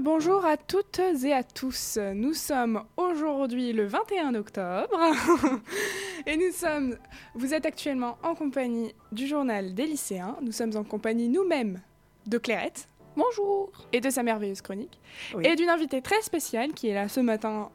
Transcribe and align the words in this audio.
Bonjour 0.00 0.46
à 0.46 0.56
toutes 0.56 0.98
et 1.24 1.34
à 1.34 1.42
tous. 1.42 1.98
Nous 2.14 2.32
sommes 2.32 2.84
aujourd'hui 2.96 3.74
le 3.74 3.84
21 3.84 4.34
octobre 4.34 4.98
et 6.26 6.38
nous 6.38 6.50
sommes, 6.52 6.96
vous 7.34 7.52
êtes 7.52 7.66
actuellement 7.66 8.16
en 8.22 8.34
compagnie 8.34 8.94
du 9.12 9.26
journal 9.26 9.74
des 9.74 9.84
lycéens. 9.84 10.36
Nous 10.40 10.52
sommes 10.52 10.74
en 10.74 10.84
compagnie 10.84 11.28
nous-mêmes 11.28 11.82
de 12.26 12.38
Clairette. 12.38 12.88
Bonjour. 13.14 13.70
Et 13.92 14.00
de 14.00 14.08
sa 14.08 14.22
merveilleuse 14.22 14.62
chronique. 14.62 14.98
Oui. 15.34 15.46
Et 15.46 15.54
d'une 15.54 15.68
invitée 15.68 16.00
très 16.00 16.22
spéciale 16.22 16.72
qui 16.72 16.88
est 16.88 16.94
là 16.94 17.10
ce 17.10 17.20
matin 17.20 17.68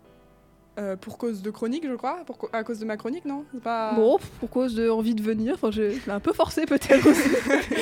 euh, 0.80 0.96
pour 0.96 1.20
cause 1.20 1.44
de 1.44 1.52
chronique, 1.52 1.88
je 1.88 1.94
crois. 1.94 2.24
Pour 2.26 2.50
à 2.54 2.64
cause 2.64 2.80
de 2.80 2.86
ma 2.86 2.98
chronique, 2.98 3.26
non? 3.26 3.46
Pas... 3.64 3.94
Bon, 3.94 4.18
pour 4.40 4.50
cause 4.50 4.74
de 4.74 4.90
envie 4.90 5.14
de 5.14 5.22
venir, 5.22 5.54
enfin, 5.54 5.70
je 5.70 5.92
je 5.92 6.06
l'ai 6.08 6.12
un 6.12 6.20
peu 6.20 6.34
forcé 6.34 6.66
peut-être 6.66 7.08
aussi. 7.08 7.30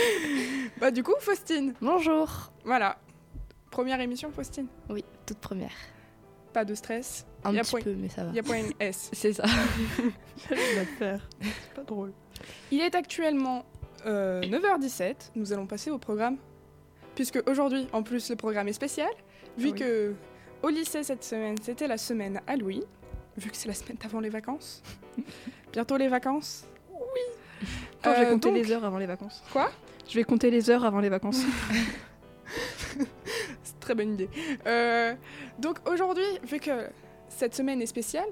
Bah 0.81 0.91
du 0.91 1.01
coup, 1.01 1.13
Faustine. 1.19 1.75
Bonjour. 1.81 2.51
Voilà. 2.65 2.97
Première 3.73 3.99
émission, 4.01 4.31
Faustine? 4.31 4.67
Oui, 4.87 5.03
toute 5.25 5.39
première. 5.39 5.71
Pas 6.53 6.63
de 6.63 6.75
stress. 6.75 7.25
Un 7.43 7.53
Y 7.53 7.57
a 7.57 7.61
petit 7.63 7.71
point- 7.71 7.81
peu, 7.81 7.95
mais 7.95 8.07
ça 8.07 8.23
va. 8.23 8.29
Il 8.29 8.35
y 8.35 8.39
a 8.39 8.43
point 8.43 8.57
une 8.59 8.71
S. 8.79 9.09
C'est 9.13 9.33
ça. 9.33 9.45
Faire. 10.99 11.27
C'est 11.41 11.73
pas 11.73 11.81
drôle. 11.81 12.13
Il 12.69 12.81
est 12.81 12.93
actuellement 12.93 13.65
euh, 14.05 14.41
9h17. 14.43 15.31
Nous 15.35 15.53
allons 15.53 15.65
passer 15.65 15.89
au 15.89 15.97
programme. 15.97 16.37
Puisque 17.15 17.41
aujourd'hui, 17.47 17.87
en 17.93 18.03
plus, 18.03 18.29
le 18.29 18.35
programme 18.35 18.67
est 18.67 18.73
spécial. 18.73 19.09
Vu 19.57 19.69
Ah 19.69 19.71
oui. 19.73 19.79
que 19.79 20.13
au 20.61 20.69
lycée 20.69 21.01
cette 21.01 21.23
semaine, 21.23 21.55
c'était 21.59 21.87
la 21.87 21.97
semaine 21.97 22.41
Halloween. 22.45 22.83
Vu 23.37 23.49
que 23.49 23.57
c'est 23.57 23.67
la 23.69 23.73
semaine 23.73 23.97
avant 24.05 24.19
les 24.19 24.29
vacances. 24.29 24.83
Bientôt 25.73 25.97
les 25.97 26.09
vacances. 26.09 26.65
Oui. 26.91 27.71
Attends, 28.03 28.13
je 28.19 28.23
vais 28.23 28.29
compter 28.29 28.51
les 28.51 28.71
heures 28.71 28.85
avant 28.85 28.99
les 28.99 29.07
vacances. 29.07 29.41
Quoi? 29.51 29.71
Je 30.07 30.13
vais 30.13 30.23
compter 30.23 30.51
les 30.51 30.69
heures 30.69 30.85
avant 30.85 30.99
les 30.99 31.09
vacances. 31.09 31.41
Très 33.83 33.95
bonne 33.95 34.13
idée. 34.13 34.29
Euh, 34.65 35.13
donc 35.59 35.77
aujourd'hui, 35.89 36.23
vu 36.47 36.59
que 36.59 36.87
cette 37.29 37.53
semaine 37.53 37.81
est 37.81 37.85
spéciale, 37.85 38.29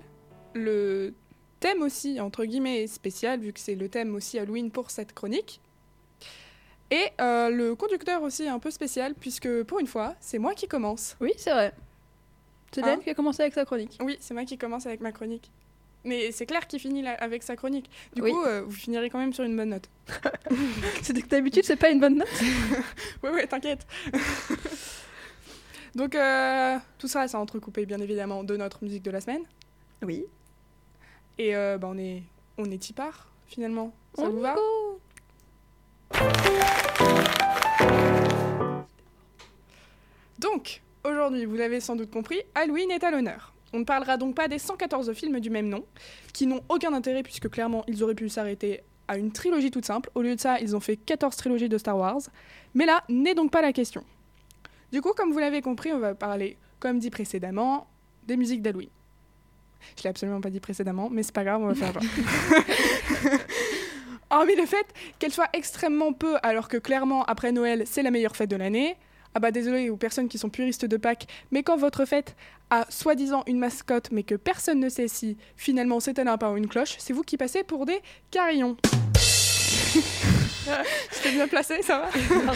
le 0.54 1.14
thème 1.60 1.82
aussi, 1.82 2.20
entre 2.22 2.46
guillemets, 2.46 2.84
est 2.84 2.88
spécial, 2.88 3.40
vu 3.42 3.52
que 3.54 3.60
c'est 3.60 3.76
le 3.76 3.90
thème 3.90 4.16
aussi 4.16 4.40
Halloween 4.40 4.72
pour 4.72 4.90
cette 4.92 5.14
chronique. 5.14 5.60
Et 6.90 7.06
euh, 7.20 7.50
le 7.50 7.76
conducteur 7.76 8.22
aussi 8.22 8.44
est 8.44 8.50
un 8.50 8.60
peu 8.60 8.72
spécial, 8.72 9.14
puisque 9.14 9.64
pour 9.64 9.80
une 9.80 9.88
fois, 9.88 10.16
c'est 10.20 10.40
moi 10.40 10.54
qui 10.54 10.68
commence. 10.68 11.16
oui, 11.22 11.32
c'est 11.38 11.52
vrai. 11.52 11.74
C'est 12.74 12.82
Hein 12.84 12.88
Dan 12.88 13.00
qui 13.02 13.10
a 13.10 13.14
commencé 13.14 13.42
avec 13.42 13.54
sa 13.54 13.66
chronique. 13.66 13.98
Oui, 14.02 14.18
c'est 14.22 14.34
moi 14.34 14.46
qui 14.46 14.58
commence 14.58 14.86
avec 14.86 15.02
ma 15.02 15.12
chronique. 15.12 15.52
Mais 16.04 16.32
c'est 16.32 16.46
clair 16.48 16.66
qui 16.68 16.80
finit 16.80 17.06
avec 17.06 17.44
sa 17.44 17.56
chronique. 17.56 17.90
Du 18.16 18.22
Oui. 18.24 18.32
coup, 18.32 18.42
euh, 18.44 18.62
vous 18.66 18.72
finirez 18.72 19.10
quand 19.10 19.20
même 19.20 19.34
sur 19.34 19.44
une 19.44 19.56
bonne 19.56 19.70
note. 19.70 19.88
C'est 21.04 21.14
que 21.14 21.28
d'habitude, 21.28 21.64
c'est 21.64 21.76
pas 21.76 21.92
une 21.92 22.00
bonne 22.00 22.16
note. 22.18 22.28
Ouais, 23.24 23.30
ouais, 23.30 23.46
t'inquiète. 23.46 23.86
Donc, 25.96 26.16
euh, 26.16 26.78
tout 26.98 27.08
ça, 27.08 27.28
c'est 27.28 27.38
entrecoupé, 27.38 27.86
bien 27.86 28.00
évidemment, 28.00 28.44
de 28.44 28.56
notre 28.56 28.84
musique 28.84 29.04
de 29.04 29.12
la 29.12 29.22
semaine. 29.22 29.44
Oui. 30.02 30.26
Et 31.38 31.56
euh, 31.56 31.78
bah, 31.78 31.88
on 31.92 31.98
est 31.98 32.24
on 32.58 32.66
est 32.70 32.94
part, 32.94 33.32
finalement. 33.48 33.94
Ça 34.16 34.24
On 34.24 34.30
vous 34.30 34.40
va 34.40 34.56
Donc, 40.40 40.82
aujourd'hui, 41.04 41.46
vous 41.46 41.56
l'avez 41.56 41.80
sans 41.80 41.96
doute 41.96 42.12
compris, 42.12 42.42
Halloween 42.56 42.92
est 42.92 43.04
à 43.04 43.12
l'honneur. 43.12 43.54
On 43.74 43.80
ne 43.80 43.84
parlera 43.84 44.18
donc 44.18 44.36
pas 44.36 44.48
des 44.48 44.60
114 44.60 45.14
films 45.14 45.40
du 45.40 45.50
même 45.50 45.70
nom, 45.70 45.86
qui 46.34 46.46
n'ont 46.46 46.62
aucun 46.68 46.94
intérêt 46.94 47.24
puisque 47.24 47.50
clairement 47.50 47.84
ils 47.88 48.04
auraient 48.04 48.16
pu 48.16 48.28
s'arrêter 48.28 48.82
à 49.08 49.18
une 49.18 49.32
trilogie 49.32 49.72
toute 49.72 49.86
simple. 49.86 50.10
Au 50.14 50.22
lieu 50.22 50.36
de 50.36 50.40
ça, 50.42 50.60
ils 50.60 50.76
ont 50.76 50.80
fait 50.80 50.98
14 50.98 51.36
trilogies 51.36 51.70
de 51.70 51.78
Star 51.78 51.98
Wars. 51.98 52.22
Mais 52.74 52.86
là, 52.86 53.04
n'est 53.08 53.36
donc 53.36 53.52
pas 53.52 53.62
la 53.62 53.72
question. 53.72 54.04
Du 54.92 55.02
coup, 55.02 55.14
comme 55.16 55.32
vous 55.32 55.40
l'avez 55.40 55.62
compris, 55.62 55.94
on 55.94 56.00
va 56.00 56.14
parler, 56.16 56.58
comme 56.80 57.00
dit 57.00 57.10
précédemment, 57.10 57.88
des 58.28 58.36
musiques 58.36 58.62
d'Halloween. 58.62 58.90
Je 59.98 60.04
l'ai 60.04 60.10
absolument 60.10 60.42
pas 60.42 60.50
dit 60.50 60.60
précédemment, 60.60 61.10
mais 61.10 61.24
c'est 61.24 61.34
pas 61.34 61.44
grave, 61.44 61.62
on 61.62 61.68
va 61.68 61.76
faire 61.76 61.94
genre. 62.02 62.04
Hormis 64.30 64.56
le 64.56 64.66
fait 64.66 64.86
qu'elle 65.20 65.32
soit 65.32 65.50
extrêmement 65.54 66.14
peu, 66.14 66.38
alors 66.44 66.68
que 66.68 66.78
clairement, 66.78 67.24
après 67.26 67.52
Noël, 67.52 67.84
c'est 67.86 68.04
la 68.04 68.12
meilleure 68.12 68.36
fête 68.36 68.50
de 68.50 68.56
l'année. 68.56 68.96
Ah 69.34 69.40
bah 69.40 69.52
désolé 69.52 69.90
aux 69.90 69.98
personnes 69.98 70.28
qui 70.28 70.38
sont 70.38 70.50
puristes 70.50 70.86
de 70.86 70.98
Pâques, 70.98 71.28
mais 71.52 71.64
quand 71.64 71.78
votre 71.78 72.04
fête 72.06 72.36
a 72.70 72.86
soi-disant 72.90 73.44
une 73.48 73.60
mascotte, 73.60 74.10
mais 74.12 74.24
que 74.24 74.36
personne 74.36 74.80
ne 74.80 74.90
sait 74.90 75.08
si 75.08 75.38
finalement 75.56 76.02
c'est 76.02 76.20
un 76.20 76.26
lapin 76.26 76.52
ou 76.52 76.58
une 76.58 76.68
cloche, 76.68 76.96
c'est 76.98 77.14
vous 77.14 77.24
qui 77.24 77.38
passez 77.38 77.64
pour 77.64 77.86
des 77.86 78.02
carillons. 78.30 78.76
J'étais 81.14 81.32
bien 81.32 81.48
placé, 81.48 81.82
ça 81.82 82.00
va? 82.00 82.54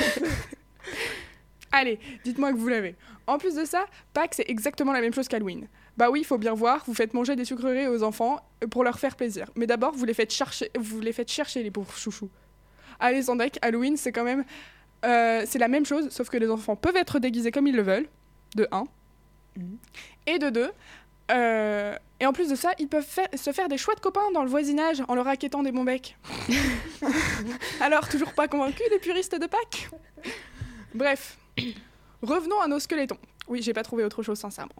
Allez, 1.77 1.99
dites-moi 2.23 2.53
que 2.53 2.57
vous 2.57 2.69
l'avez. 2.69 2.95
En 3.27 3.37
plus 3.37 3.55
de 3.55 3.65
ça, 3.65 3.85
Pâques, 4.13 4.35
c'est 4.35 4.49
exactement 4.49 4.93
la 4.93 5.01
même 5.01 5.13
chose 5.13 5.27
qu'Halloween. 5.27 5.67
Bah 5.97 6.09
oui, 6.09 6.21
il 6.21 6.23
faut 6.25 6.37
bien 6.37 6.53
voir, 6.53 6.83
vous 6.87 6.93
faites 6.93 7.13
manger 7.13 7.35
des 7.35 7.43
sucreries 7.43 7.87
aux 7.87 8.01
enfants 8.03 8.39
euh, 8.63 8.67
pour 8.67 8.83
leur 8.85 8.97
faire 8.97 9.15
plaisir. 9.17 9.49
Mais 9.55 9.67
d'abord, 9.67 9.93
vous 9.93 10.05
les 10.05 10.13
faites 10.13 10.31
chercher, 10.31 10.71
vous 10.79 11.01
les 11.01 11.11
faites 11.11 11.29
chercher 11.29 11.63
les 11.63 11.71
pauvres 11.71 11.95
chouchous. 11.97 12.29
Allez, 12.99 13.23
Zandek, 13.23 13.59
Halloween, 13.61 13.97
c'est 13.97 14.13
quand 14.13 14.23
même... 14.23 14.45
euh, 15.05 15.43
c'est 15.45 15.59
la 15.59 15.67
même 15.67 15.85
chose, 15.85 16.07
sauf 16.11 16.29
que 16.29 16.37
les 16.37 16.49
enfants 16.49 16.77
peuvent 16.77 16.95
être 16.95 17.19
déguisés 17.19 17.51
comme 17.51 17.67
ils 17.67 17.75
le 17.75 17.81
veulent, 17.83 18.07
de 18.55 18.67
1. 18.71 18.85
Mhm. 19.57 19.77
Et 20.27 20.39
de 20.39 20.49
2. 20.49 20.71
euh, 21.31 21.97
et 22.21 22.25
en 22.25 22.31
plus 22.31 22.47
de 22.49 22.55
ça, 22.55 22.71
ils 22.79 22.87
peuvent 22.87 23.03
faire- 23.05 23.27
se 23.33 23.51
faire 23.51 23.67
des 23.67 23.77
chouettes 23.77 23.99
copains 23.99 24.31
dans 24.33 24.43
le 24.43 24.49
voisinage 24.49 25.01
en 25.09 25.15
leur 25.15 25.25
raquettant 25.25 25.63
des 25.63 25.73
bons 25.73 25.83
becs. 25.83 26.15
Alors, 27.81 28.07
toujours 28.07 28.33
pas 28.33 28.47
convaincus 28.47 28.85
les 28.91 28.99
puristes 28.99 29.35
de 29.39 29.45
Pâques? 29.47 29.89
Bref, 30.93 31.37
revenons 32.21 32.59
à 32.61 32.67
nos 32.67 32.79
squelettons. 32.79 33.17
Oui, 33.47 33.61
j'ai 33.61 33.73
pas 33.73 33.83
trouvé 33.83 34.03
autre 34.03 34.23
chose, 34.23 34.39
sincèrement. 34.39 34.75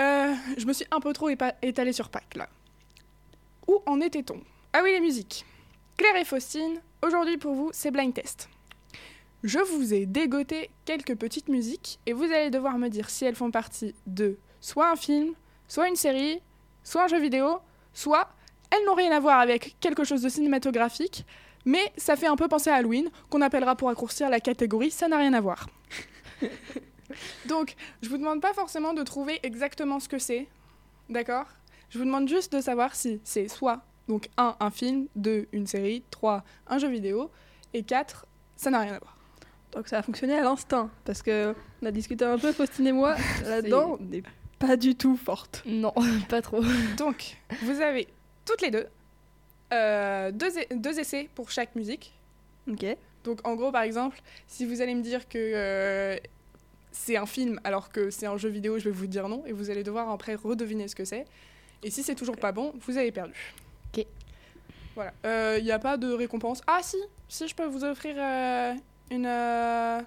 Euh, 0.00 0.34
je 0.56 0.66
me 0.66 0.72
suis 0.72 0.86
un 0.90 1.00
peu 1.00 1.12
trop 1.12 1.28
étalée 1.62 1.92
sur 1.92 2.08
Pâques, 2.08 2.36
là. 2.36 2.48
Où 3.66 3.82
en 3.86 4.00
était-on? 4.00 4.40
Ah 4.72 4.80
oui, 4.82 4.92
les 4.92 5.00
musiques. 5.00 5.44
Claire 5.96 6.16
et 6.16 6.24
Faustine, 6.24 6.80
aujourd'hui 7.02 7.36
pour 7.36 7.54
vous, 7.54 7.70
c'est 7.72 7.90
blind 7.90 8.14
test. 8.14 8.48
Je 9.42 9.58
vous 9.58 9.92
ai 9.92 10.06
dégoté 10.06 10.70
quelques 10.84 11.16
petites 11.16 11.48
musiques 11.48 11.98
et 12.06 12.12
vous 12.12 12.24
allez 12.24 12.50
devoir 12.50 12.78
me 12.78 12.88
dire 12.88 13.10
si 13.10 13.24
elles 13.24 13.34
font 13.34 13.50
partie 13.50 13.94
de 14.06 14.38
soit 14.60 14.90
un 14.90 14.96
film, 14.96 15.34
soit 15.68 15.88
une 15.88 15.96
série, 15.96 16.40
soit 16.84 17.04
un 17.04 17.08
jeu 17.08 17.20
vidéo, 17.20 17.58
soit 17.92 18.28
elles 18.70 18.84
n'ont 18.86 18.94
rien 18.94 19.10
à 19.10 19.20
voir 19.20 19.40
avec 19.40 19.76
quelque 19.80 20.04
chose 20.04 20.22
de 20.22 20.28
cinématographique, 20.28 21.26
mais 21.64 21.92
ça 21.96 22.16
fait 22.16 22.26
un 22.26 22.36
peu 22.36 22.48
penser 22.48 22.70
à 22.70 22.76
Halloween, 22.76 23.10
qu'on 23.30 23.40
appellera 23.40 23.76
pour 23.76 23.88
raccourcir 23.88 24.28
la 24.30 24.40
catégorie 24.40 24.90
ça 24.90 25.08
n'a 25.08 25.18
rien 25.18 25.32
à 25.32 25.40
voir. 25.40 25.68
Donc, 27.46 27.74
je 28.00 28.08
vous 28.08 28.16
demande 28.16 28.40
pas 28.40 28.54
forcément 28.54 28.94
de 28.94 29.02
trouver 29.02 29.38
exactement 29.42 30.00
ce 30.00 30.08
que 30.08 30.18
c'est, 30.18 30.48
d'accord? 31.10 31.46
Je 31.90 31.98
vous 31.98 32.04
demande 32.04 32.28
juste 32.28 32.54
de 32.54 32.60
savoir 32.60 32.94
si 32.94 33.20
c'est 33.22 33.48
soit 33.48 33.82
donc 34.08 34.28
1 34.36 34.56
un 34.60 34.70
film, 34.70 35.06
2 35.16 35.48
une 35.52 35.66
série, 35.66 36.02
3 36.10 36.42
un 36.66 36.78
jeu 36.78 36.88
vidéo 36.88 37.30
et 37.74 37.82
4 37.82 38.26
ça 38.56 38.70
n'a 38.70 38.80
rien 38.80 38.94
à 38.94 38.98
voir. 38.98 39.16
Donc 39.72 39.88
ça 39.88 39.98
a 39.98 40.02
fonctionné 40.02 40.34
à 40.34 40.42
l'instinct. 40.42 40.90
Parce 41.04 41.22
que 41.22 41.54
on 41.82 41.86
a 41.86 41.90
discuté 41.90 42.24
un 42.24 42.38
peu, 42.38 42.52
Faustine 42.52 42.86
et 42.86 42.92
moi, 42.92 43.16
là-dedans, 43.44 43.96
on 43.98 44.04
n'est 44.04 44.22
pas 44.58 44.76
du 44.76 44.94
tout 44.94 45.16
forte. 45.16 45.62
Non, 45.66 45.92
pas 46.28 46.42
trop. 46.42 46.62
Donc, 46.96 47.36
vous 47.62 47.80
avez 47.80 48.08
toutes 48.44 48.62
les 48.62 48.70
deux 48.70 48.86
deux, 50.32 50.58
e- 50.58 50.74
deux 50.76 50.98
essais 50.98 51.28
pour 51.34 51.50
chaque 51.50 51.74
musique. 51.74 52.12
Ok. 52.70 52.84
Donc, 53.24 53.46
en 53.46 53.54
gros, 53.54 53.70
par 53.72 53.82
exemple, 53.82 54.20
si 54.46 54.64
vous 54.66 54.80
allez 54.80 54.94
me 54.94 55.02
dire 55.02 55.28
que 55.28 55.38
euh, 55.38 56.16
c'est 56.90 57.16
un 57.16 57.26
film 57.26 57.60
alors 57.64 57.88
que 57.90 58.10
c'est 58.10 58.26
un 58.26 58.36
jeu 58.36 58.48
vidéo, 58.48 58.78
je 58.78 58.84
vais 58.84 58.90
vous 58.90 59.06
dire 59.06 59.28
non 59.28 59.44
et 59.46 59.52
vous 59.52 59.70
allez 59.70 59.82
devoir 59.84 60.10
après 60.10 60.34
redeviner 60.34 60.88
ce 60.88 60.94
que 60.96 61.04
c'est. 61.04 61.24
Et 61.82 61.90
si 61.90 62.02
c'est 62.02 62.14
toujours 62.14 62.36
pas 62.36 62.52
bon, 62.52 62.72
vous 62.86 62.98
avez 62.98 63.12
perdu. 63.12 63.34
Ok. 63.96 64.04
Voilà. 64.94 65.12
Il 65.58 65.64
n'y 65.64 65.72
a 65.72 65.78
pas 65.78 65.96
de 65.96 66.12
récompense. 66.12 66.60
Ah 66.66 66.80
si, 66.82 66.96
si 67.28 67.48
je 67.48 67.54
peux 67.54 67.64
vous 67.66 67.84
offrir 67.84 68.14
euh, 68.18 68.74
une 69.10 69.26
euh, 69.26 70.00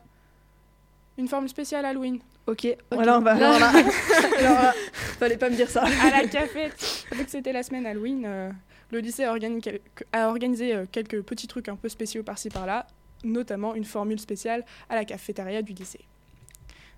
une 1.17 1.27
forme 1.27 1.47
spéciale 1.47 1.85
Halloween 1.85 2.19
Ok. 2.47 2.67
Voilà, 2.91 3.17
on 3.17 3.21
va. 3.21 3.31
Alors 3.31 3.59
là, 3.59 3.69
alors 4.39 4.61
là, 4.61 4.73
fallait 5.19 5.37
pas 5.37 5.49
me 5.49 5.55
dire 5.55 5.69
ça. 5.69 5.83
à 5.83 6.11
la 6.11 6.27
cafette. 6.27 7.05
Vu 7.11 7.25
que 7.25 7.31
c'était 7.31 7.51
la 7.53 7.63
semaine 7.63 7.85
Halloween, 7.87 8.23
euh, 8.25 8.51
le 8.91 8.99
lycée 8.99 9.23
a, 9.23 9.33
organi- 9.35 9.61
quel- 9.61 9.81
a 10.11 10.27
organisé 10.27 10.75
euh, 10.75 10.85
quelques 10.91 11.21
petits 11.21 11.47
trucs 11.47 11.69
un 11.69 11.75
peu 11.75 11.89
spéciaux 11.89 12.23
par-ci 12.23 12.49
par-là, 12.49 12.87
notamment 13.23 13.75
une 13.75 13.85
formule 13.85 14.19
spéciale 14.19 14.65
à 14.89 14.95
la 14.95 15.05
cafétéria 15.05 15.61
du 15.61 15.73
lycée. 15.73 16.05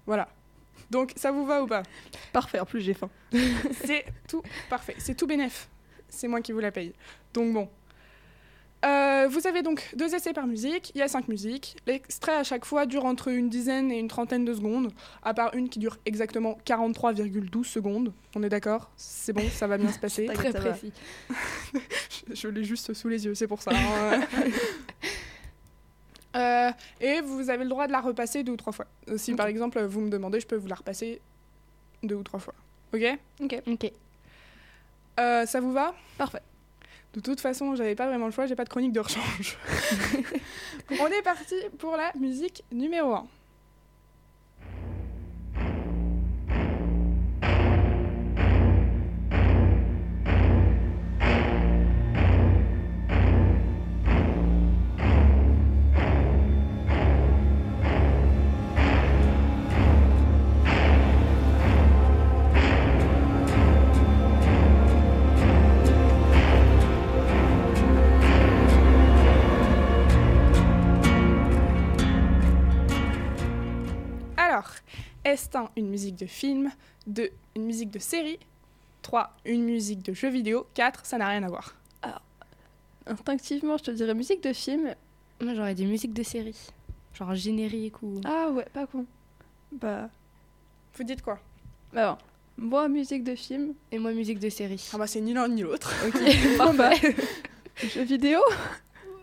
Voilà. 0.05 0.29
Donc 0.89 1.11
ça 1.15 1.31
vous 1.31 1.45
va 1.45 1.63
ou 1.63 1.67
pas? 1.67 1.83
Parfait, 2.31 2.59
en 2.59 2.65
plus 2.65 2.81
j'ai 2.81 2.93
faim. 2.93 3.09
C'est 3.85 4.05
tout 4.27 4.41
parfait. 4.69 4.95
C'est 4.99 5.15
tout 5.15 5.27
bénef. 5.27 5.69
C'est 6.07 6.27
moi 6.27 6.41
qui 6.41 6.51
vous 6.51 6.59
la 6.59 6.71
paye. 6.71 6.93
Donc 7.33 7.53
bon. 7.53 7.69
Euh, 8.85 9.27
vous 9.27 9.47
avez 9.47 9.63
donc 9.63 9.89
deux 9.95 10.13
essais 10.13 10.33
par 10.33 10.45
musique, 10.45 10.91
il 10.93 10.99
y 10.99 11.01
a 11.01 11.07
cinq 11.07 11.27
musiques. 11.27 11.75
L'extrait 11.87 12.35
à 12.35 12.43
chaque 12.43 12.63
fois 12.63 12.85
dure 12.85 13.05
entre 13.05 13.29
une 13.29 13.49
dizaine 13.49 13.91
et 13.91 13.97
une 13.97 14.07
trentaine 14.07 14.45
de 14.45 14.53
secondes, 14.53 14.91
à 15.23 15.33
part 15.33 15.53
une 15.55 15.67
qui 15.67 15.79
dure 15.79 15.97
exactement 16.05 16.57
43,12 16.65 17.63
secondes. 17.63 18.13
On 18.35 18.43
est 18.43 18.49
d'accord? 18.49 18.91
C'est 18.95 19.33
bon, 19.33 19.43
ça 19.49 19.65
va 19.67 19.77
bien 19.79 19.91
se 19.91 19.97
passer. 19.99 20.25
Très 20.33 20.53
précis. 20.53 20.93
Je, 22.29 22.35
je 22.35 22.47
l'ai 22.49 22.63
juste 22.63 22.93
sous 22.93 23.07
les 23.07 23.25
yeux, 23.25 23.33
c'est 23.35 23.47
pour 23.47 23.61
ça. 23.61 23.71
hein. 23.73 24.21
Euh, 26.35 26.69
et 27.01 27.21
vous 27.21 27.49
avez 27.49 27.63
le 27.63 27.69
droit 27.69 27.87
de 27.87 27.91
la 27.91 27.99
repasser 28.01 28.43
deux 28.43 28.51
ou 28.51 28.57
trois 28.57 28.73
fois. 28.73 28.85
Euh, 29.09 29.17
Si 29.17 29.33
par 29.33 29.47
exemple 29.47 29.81
vous 29.85 30.01
me 30.01 30.09
demandez, 30.09 30.39
je 30.39 30.45
peux 30.45 30.55
vous 30.57 30.67
la 30.67 30.75
repasser 30.75 31.19
deux 32.03 32.13
ou 32.15 32.21
trois 32.21 32.39
fois. 32.39 32.53
Ok? 32.93 33.01
Ok. 33.41 33.61
Ok. 33.65 33.91
Euh, 35.19 35.45
Ça 35.47 35.59
vous 35.61 35.71
va? 35.71 35.95
Parfait. 36.17 36.41
De 37.17 37.21
toute 37.21 37.41
façon, 37.41 37.73
j'avais 37.73 37.95
pas 37.95 38.05
vraiment 38.05 38.27
le 38.27 38.31
choix, 38.31 38.45
j'ai 38.45 38.55
pas 38.55 38.63
de 38.63 38.69
chronique 38.69 38.91
de 38.93 38.99
rechange. 38.99 39.57
On 41.01 41.07
est 41.07 41.23
parti 41.23 41.55
pour 41.79 41.97
la 41.97 42.11
musique 42.13 42.63
numéro 42.71 43.11
1. 43.11 43.27
Est-ce 75.27 75.57
un, 75.57 75.69
une 75.75 75.89
musique 75.89 76.15
de 76.15 76.25
film? 76.25 76.71
2. 77.07 77.29
Une 77.55 77.65
musique 77.65 77.91
de 77.91 77.99
série? 77.99 78.39
3. 79.01 79.33
Une 79.45 79.63
musique 79.63 80.01
de 80.03 80.13
jeu 80.13 80.29
vidéo? 80.29 80.67
4. 80.73 81.05
Ça 81.05 81.17
n'a 81.17 81.27
rien 81.27 81.43
à 81.43 81.47
voir. 81.47 81.75
Instinctivement, 83.05 83.77
je 83.77 83.83
te 83.83 83.91
dirais 83.91 84.13
musique 84.13 84.43
de 84.43 84.51
film. 84.51 84.93
Moi, 85.39 85.53
j'aurais 85.53 85.75
dit 85.75 85.85
musique 85.85 86.13
de 86.13 86.23
série. 86.23 86.57
Genre 87.13 87.33
générique 87.35 88.03
ou. 88.03 88.19
Ah 88.25 88.49
ouais, 88.51 88.65
pas 88.73 88.85
con. 88.85 89.05
Bah, 89.71 90.09
Vous 90.95 91.03
dites 91.03 91.21
quoi? 91.21 91.39
Bah 91.93 92.17
bon. 92.57 92.65
Moi, 92.65 92.89
musique 92.89 93.23
de 93.23 93.35
film. 93.35 93.73
Et 93.91 93.99
moi, 93.99 94.11
musique 94.11 94.39
de 94.39 94.49
série. 94.49 94.89
Ah 94.93 94.97
bah 94.97 95.07
c'est 95.07 95.21
ni 95.21 95.33
l'un 95.33 95.47
ni 95.47 95.61
l'autre. 95.61 95.93
Ok. 96.05 96.19
Bon, 96.57 96.73
bah, 96.73 96.91
jeux 97.81 98.03
vidéo 98.03 98.39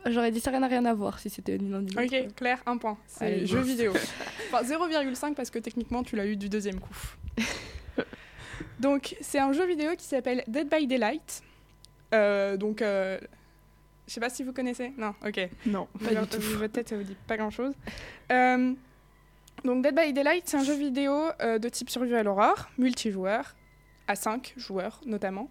J'aurais 0.06 0.30
dit 0.30 0.40
ça 0.40 0.50
n'a 0.58 0.66
rien 0.66 0.84
à 0.84 0.94
voir 0.94 1.18
si 1.18 1.30
c'était 1.30 1.56
ni 1.58 1.70
l'un 1.70 1.80
ni 1.82 1.90
l'autre. 1.92 2.14
Ok, 2.14 2.34
Claire, 2.36 2.62
un 2.66 2.76
point. 2.76 2.98
C'est 3.06 3.46
jeu 3.46 3.60
vidéo. 3.60 3.92
Enfin 4.52 4.62
0,5 4.62 5.34
parce 5.34 5.50
que 5.50 5.58
techniquement 5.58 6.02
tu 6.02 6.14
l'as 6.16 6.26
eu 6.26 6.36
du 6.36 6.48
deuxième 6.48 6.78
coup. 6.78 6.94
donc 8.80 9.16
c'est 9.20 9.38
un 9.38 9.52
jeu 9.52 9.66
vidéo 9.66 9.92
qui 9.96 10.04
s'appelle 10.04 10.44
Dead 10.46 10.68
by 10.68 10.86
Daylight. 10.86 11.42
Euh, 12.12 12.56
donc 12.56 12.82
euh, 12.82 13.18
je 14.06 14.12
sais 14.12 14.20
pas 14.20 14.30
si 14.30 14.42
vous 14.42 14.52
connaissez. 14.52 14.92
Non, 14.98 15.14
ok. 15.26 15.48
Non, 15.66 15.88
pas 15.98 16.10
Votre- 16.12 16.38
du 16.38 16.44
tout. 16.46 16.58
Votre 16.58 16.72
tête 16.72 16.88
ça 16.90 16.96
vous 16.96 17.02
dit 17.02 17.16
pas 17.26 17.36
grand 17.36 17.50
chose. 17.50 17.72
donc 18.28 19.82
Dead 19.82 19.94
by 19.94 20.12
Daylight 20.12 20.44
c'est 20.46 20.58
un 20.58 20.64
jeu 20.64 20.74
vidéo 20.76 21.30
euh, 21.40 21.58
de 21.58 21.68
type 21.68 21.88
survival 21.90 22.28
horror, 22.28 22.68
multijoueur, 22.78 23.54
à 24.06 24.14
5 24.14 24.54
joueurs 24.56 25.00
notamment, 25.06 25.50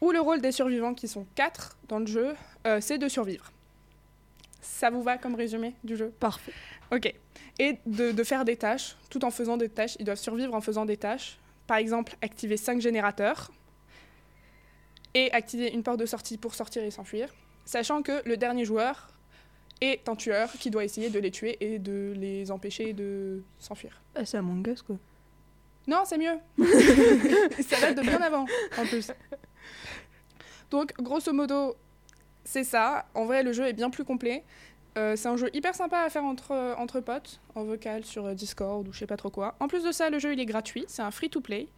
où 0.00 0.10
le 0.10 0.20
rôle 0.20 0.40
des 0.40 0.52
survivants 0.52 0.94
qui 0.94 1.06
sont 1.08 1.26
4 1.34 1.76
dans 1.88 1.98
le 1.98 2.06
jeu, 2.06 2.34
euh, 2.66 2.78
c'est 2.80 2.98
de 2.98 3.08
survivre. 3.08 3.52
Ça 4.60 4.90
vous 4.90 5.02
va 5.02 5.18
comme 5.18 5.34
résumé 5.34 5.74
du 5.84 5.96
jeu? 5.96 6.12
Parfait. 6.18 6.52
Ok. 6.90 7.12
Et 7.58 7.78
de, 7.86 8.12
de 8.12 8.24
faire 8.24 8.44
des 8.44 8.56
tâches, 8.56 8.96
tout 9.10 9.24
en 9.24 9.30
faisant 9.30 9.56
des 9.56 9.68
tâches. 9.68 9.96
Ils 9.98 10.04
doivent 10.04 10.18
survivre 10.18 10.54
en 10.54 10.60
faisant 10.60 10.84
des 10.84 10.96
tâches. 10.96 11.38
Par 11.66 11.76
exemple, 11.76 12.16
activer 12.22 12.56
5 12.56 12.80
générateurs 12.80 13.50
et 15.14 15.32
activer 15.32 15.68
une 15.68 15.82
porte 15.82 16.00
de 16.00 16.06
sortie 16.06 16.38
pour 16.38 16.54
sortir 16.54 16.82
et 16.82 16.90
s'enfuir. 16.90 17.28
Sachant 17.64 18.02
que 18.02 18.22
le 18.26 18.36
dernier 18.36 18.64
joueur 18.64 19.08
est 19.80 20.08
un 20.08 20.16
tueur 20.16 20.50
qui 20.52 20.70
doit 20.70 20.84
essayer 20.84 21.10
de 21.10 21.18
les 21.18 21.30
tuer 21.30 21.56
et 21.60 21.78
de 21.78 22.14
les 22.16 22.50
empêcher 22.50 22.92
de 22.92 23.42
s'enfuir. 23.58 24.00
Ah, 24.14 24.24
c'est 24.24 24.38
Among 24.38 24.66
Us, 24.66 24.82
quoi. 24.82 24.96
Non, 25.86 26.02
c'est 26.04 26.18
mieux. 26.18 26.38
ça 27.62 27.80
date 27.80 27.96
de 27.96 28.02
bien 28.02 28.20
avant, 28.20 28.46
en 28.76 28.86
plus. 28.86 29.10
Donc, 30.70 30.92
grosso 31.00 31.32
modo, 31.32 31.76
c'est 32.48 32.64
ça. 32.64 33.04
En 33.12 33.26
vrai, 33.26 33.42
le 33.42 33.52
jeu 33.52 33.66
est 33.66 33.74
bien 33.74 33.90
plus 33.90 34.04
complet. 34.04 34.42
Euh, 34.96 35.16
c'est 35.16 35.28
un 35.28 35.36
jeu 35.36 35.50
hyper 35.52 35.74
sympa 35.74 35.98
à 35.98 36.08
faire 36.08 36.24
entre, 36.24 36.74
entre 36.78 37.00
potes, 37.00 37.40
en 37.54 37.64
vocal, 37.64 38.06
sur 38.06 38.24
euh, 38.24 38.32
Discord 38.32 38.88
ou 38.88 38.92
je 38.92 38.98
sais 38.98 39.06
pas 39.06 39.18
trop 39.18 39.28
quoi. 39.28 39.54
En 39.60 39.68
plus 39.68 39.84
de 39.84 39.92
ça, 39.92 40.08
le 40.08 40.18
jeu, 40.18 40.32
il 40.32 40.40
est 40.40 40.46
gratuit. 40.46 40.86
C'est 40.88 41.02
un 41.02 41.10
free-to-play. 41.10 41.68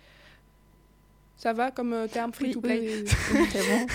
Ça 1.41 1.55
va 1.55 1.71
comme 1.71 1.95
euh, 1.95 2.07
terme 2.07 2.35
free-to-play 2.35 3.03
C'est 3.51 3.67
bon. 3.67 3.87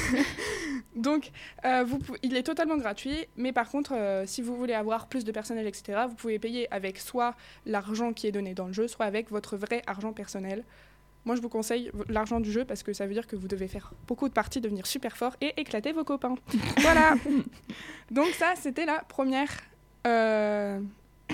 donc, 0.95 1.29
euh, 1.63 1.83
vous 1.83 1.99
il 2.23 2.35
est 2.35 2.41
totalement 2.41 2.75
gratuit, 2.75 3.27
mais 3.37 3.53
par 3.53 3.69
contre, 3.69 3.93
euh, 3.93 4.25
si 4.25 4.41
vous 4.41 4.57
voulez 4.57 4.73
avoir 4.73 5.05
plus 5.05 5.23
de 5.23 5.31
personnel, 5.31 5.67
etc., 5.67 6.05
vous 6.09 6.15
pouvez 6.15 6.39
payer 6.39 6.67
avec 6.73 6.97
soit 6.97 7.35
l'argent 7.67 8.13
qui 8.13 8.25
est 8.25 8.31
donné 8.31 8.55
dans 8.55 8.65
le 8.65 8.73
jeu, 8.73 8.87
soit 8.87 9.05
avec 9.05 9.29
votre 9.29 9.57
vrai 9.57 9.83
argent 9.85 10.11
personnel. 10.11 10.63
Moi, 11.25 11.35
je 11.35 11.41
vous 11.41 11.49
conseille 11.49 11.91
l'argent 12.07 12.39
du 12.39 12.51
jeu 12.51 12.65
parce 12.65 12.83
que 12.83 12.93
ça 12.93 13.07
veut 13.07 13.13
dire 13.13 13.25
que 13.25 13.35
vous 13.35 13.47
devez 13.47 13.67
faire 13.67 13.91
beaucoup 14.07 14.29
de 14.29 14.33
parties, 14.33 14.61
devenir 14.61 14.85
super 14.85 15.17
fort 15.17 15.35
et 15.41 15.59
éclater 15.59 15.91
vos 15.91 16.03
copains. 16.03 16.35
voilà. 16.77 17.15
Donc 18.11 18.27
ça, 18.37 18.53
c'était 18.55 18.85
la 18.85 18.99
première, 18.99 19.49
euh, 20.05 20.79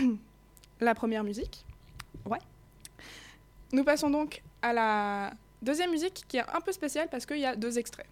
la 0.80 0.96
première 0.96 1.26
musique. 1.26 1.66
Ouais. 2.26 2.40
Nous 3.74 3.84
passons 3.84 4.10
donc 4.10 4.42
à 4.62 4.72
la 4.72 5.34
deuxième 5.62 5.92
musique 5.92 6.24
qui 6.28 6.38
est 6.38 6.50
un 6.54 6.62
peu 6.62 6.72
spéciale 6.72 7.10
parce 7.12 7.26
qu'il 7.26 7.40
y 7.40 7.46
a 7.46 7.58
deux 7.58 7.78
extraits. 7.78 8.08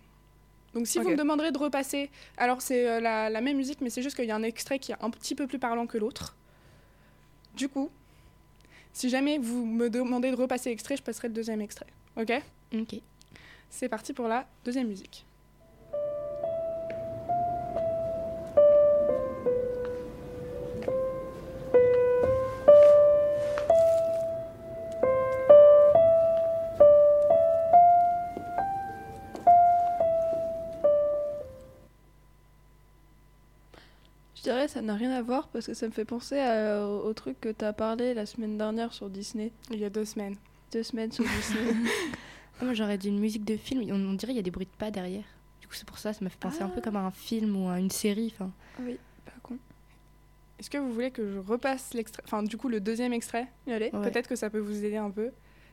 Donc 0.73 0.85
si 0.85 0.99
vous 0.99 1.09
me 1.09 1.15
demanderez 1.15 1.51
de 1.51 1.57
repasser, 1.57 2.11
alors 2.37 2.61
c'est 2.61 2.87
euh, 2.87 2.99
la, 2.99 3.29
la 3.29 3.41
même 3.41 3.57
musique, 3.57 3.81
mais 3.81 3.89
c'est 3.89 4.03
juste 4.03 4.15
qu'il 4.15 4.25
y 4.25 4.31
a 4.31 4.35
un 4.35 4.43
extrait 4.43 4.79
qui 4.79 4.91
est 4.91 4.97
un 5.01 5.09
petit 5.09 5.33
peu 5.33 5.47
plus 5.47 5.59
parlant 5.59 5.87
que 5.87 5.97
l'autre. 5.97 6.35
Du 7.55 7.69
coup, 7.69 7.89
si 8.99 9.09
jamais 9.09 9.37
vous 9.37 9.65
me 9.65 9.89
demandez 9.89 10.29
de 10.29 10.35
repasser 10.35 10.71
l'extrait, 10.71 10.97
je 10.97 11.01
passerai 11.01 11.29
le 11.29 11.33
deuxième 11.33 11.61
extrait. 11.61 11.87
Ok? 12.17 12.33
Ok. 12.73 12.99
C'est 13.69 13.87
parti 13.87 14.11
pour 14.11 14.27
la 14.27 14.45
deuxième 14.65 14.89
musique. 14.89 15.25
Ça 34.79 34.85
n'a 34.85 34.95
rien 34.95 35.11
à 35.11 35.21
voir 35.21 35.49
parce 35.49 35.65
que 35.67 35.73
ça 35.73 35.87
me 35.87 35.91
fait 35.91 36.05
penser 36.05 36.39
à- 36.39 36.87
au, 36.87 37.05
au 37.09 37.13
truc 37.13 37.39
que 37.41 37.49
t'as 37.49 37.73
parlé 37.73 38.13
la 38.13 38.25
semaine 38.25 38.57
dernière 38.57 38.93
sur 38.93 39.09
Disney. 39.09 39.51
Il 39.71 39.79
y 39.79 39.83
a 39.83 39.89
deux 39.89 40.05
semaines. 40.05 40.35
Deux 40.71 40.83
semaines 40.83 41.11
sur 41.11 41.25
Disney. 41.25 41.73
Moi, 42.61 42.73
j'aurais 42.73 42.97
dit 42.97 43.09
une 43.09 43.19
musique 43.19 43.43
de 43.43 43.57
film. 43.57 43.81
On, 43.91 44.11
on 44.11 44.13
dirait 44.13 44.31
qu'il 44.31 44.37
y 44.37 44.39
a 44.39 44.43
des 44.43 44.51
bruits 44.51 44.67
de 44.71 44.77
pas 44.77 44.89
derrière. 44.89 45.25
Du 45.59 45.67
coup, 45.67 45.73
c'est 45.73 45.85
pour 45.85 45.97
ça, 45.97 46.13
ça 46.13 46.23
m'a 46.23 46.29
fait 46.29 46.39
penser 46.39 46.61
un 46.61 46.69
peu 46.69 46.79
Ah. 46.79 46.81
comme 46.81 46.95
à 46.95 47.01
un 47.01 47.11
film 47.11 47.57
ou 47.61 47.67
à 47.69 47.77
une 47.79 47.89
série. 47.91 48.31
Enfin, 48.33 48.51
oui, 48.79 48.97
pas 49.25 49.33
con. 49.43 49.57
Est-ce 50.59 50.69
que 50.69 50.77
vous 50.77 50.93
voulez 50.93 51.11
que 51.11 51.29
je 51.29 51.39
repasse 51.39 51.93
l'extrait 51.93 52.23
Enfin, 52.25 52.41
du 52.43 52.55
coup, 52.55 52.69
le 52.69 52.79
deuxième 52.79 53.11
extrait? 53.11 53.47
Allez. 53.67 53.89
Ouais. 53.91 54.09
Peut-être 54.09 54.29
que 54.29 54.37
ça 54.37 54.49
peut 54.49 54.59
vous 54.59 54.85
aider 54.85 54.97
un 54.97 55.11
peu. 55.11 55.31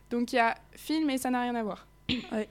Donc, 0.09 0.33
il 0.33 0.35
y 0.35 0.39
a 0.39 0.55
film 0.73 1.09
et 1.09 1.17
ça 1.17 1.29
n'a 1.29 1.41
rien 1.41 1.55
à 1.55 1.63
voir. 1.63 1.87
Ouais. 2.33 2.49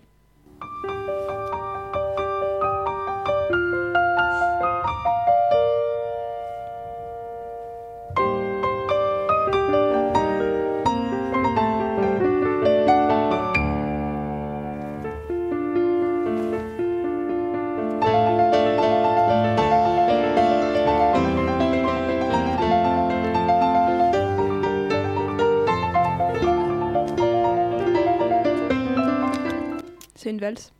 Valse. 30.46 30.72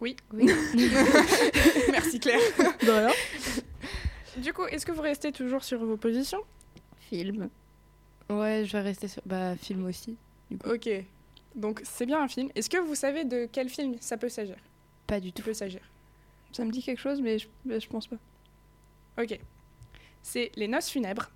Oui. 0.00 0.16
Oui. 0.32 0.46
Merci 1.92 2.18
Claire. 2.18 2.40
De 2.82 2.90
rien. 2.90 3.10
Du 4.38 4.52
coup, 4.52 4.64
est-ce 4.66 4.84
que 4.84 4.92
vous 4.92 5.02
restez 5.02 5.30
toujours 5.30 5.62
sur 5.62 5.84
vos 5.84 5.96
positions? 5.96 6.40
Film. 6.98 7.48
ouais, 8.30 8.64
je 8.64 8.72
vais 8.72 8.80
rester 8.80 9.08
sur. 9.08 9.22
Bah, 9.24 9.54
film 9.56 9.84
aussi. 9.86 10.16
Ok. 10.64 10.88
Donc, 11.54 11.80
c'est 11.84 12.06
bien 12.06 12.22
un 12.22 12.28
film. 12.28 12.50
Est-ce 12.54 12.68
que 12.68 12.78
vous 12.78 12.94
savez 12.94 13.24
de 13.24 13.48
quel 13.50 13.68
film 13.68 13.94
ça 14.00 14.16
peut 14.16 14.28
s'agir? 14.28 14.56
Pas 15.06 15.20
du 15.20 15.32
tout. 15.32 15.42
peut 15.42 15.54
s'agir. 15.54 15.80
Ça 16.52 16.64
me 16.64 16.70
dit 16.70 16.82
quelque 16.82 16.98
chose, 17.00 17.20
mais 17.20 17.38
je, 17.38 17.46
mais 17.64 17.78
je 17.78 17.88
pense 17.88 18.06
pas. 18.06 18.16
Ok. 19.20 19.38
C'est 20.22 20.50
Les 20.56 20.66
Noces 20.66 20.90
funèbres. 20.90 21.30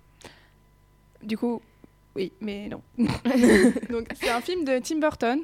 Du 1.23 1.37
coup, 1.37 1.61
oui, 2.15 2.33
mais 2.41 2.67
non. 2.67 2.81
Donc, 3.89 4.07
c'est 4.15 4.29
un 4.29 4.41
film 4.41 4.65
de 4.65 4.79
Tim 4.79 4.99
Burton 4.99 5.39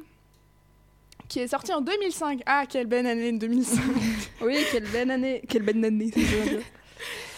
qui 1.28 1.40
est 1.40 1.48
sorti 1.48 1.72
en 1.72 1.80
2005. 1.80 2.42
Ah, 2.46 2.64
quelle 2.68 2.86
belle 2.86 3.06
année 3.06 3.32
2005. 3.32 3.80
Oui, 4.42 4.56
quelle 4.70 4.88
belle 4.90 5.10
année. 5.10 5.42
Quelle 5.48 5.62
belle 5.62 5.84
année. 5.84 6.10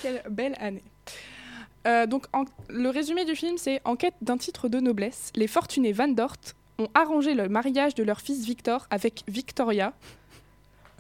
Quelle 0.02 0.23
belle 0.28 0.55
année. 0.59 0.83
Euh, 1.87 2.07
donc, 2.07 2.26
en- 2.33 2.45
le 2.69 2.88
résumé 2.90 3.25
du 3.25 3.37
film, 3.37 3.59
c'est 3.59 3.81
En 3.85 3.97
quête 3.97 4.14
d'un 4.21 4.37
titre 4.38 4.69
de 4.69 4.81
noblesse, 4.81 5.31
les 5.37 5.47
fortunés 5.47 5.93
Van 5.93 6.09
Dort 6.09 6.37
ont 6.78 6.88
arrangé 6.95 7.35
le 7.35 7.49
mariage 7.49 7.95
de 7.95 8.02
leur 8.02 8.21
fils 8.21 8.45
Victor 8.45 8.87
avec 8.90 9.23
Victoria. 9.28 9.93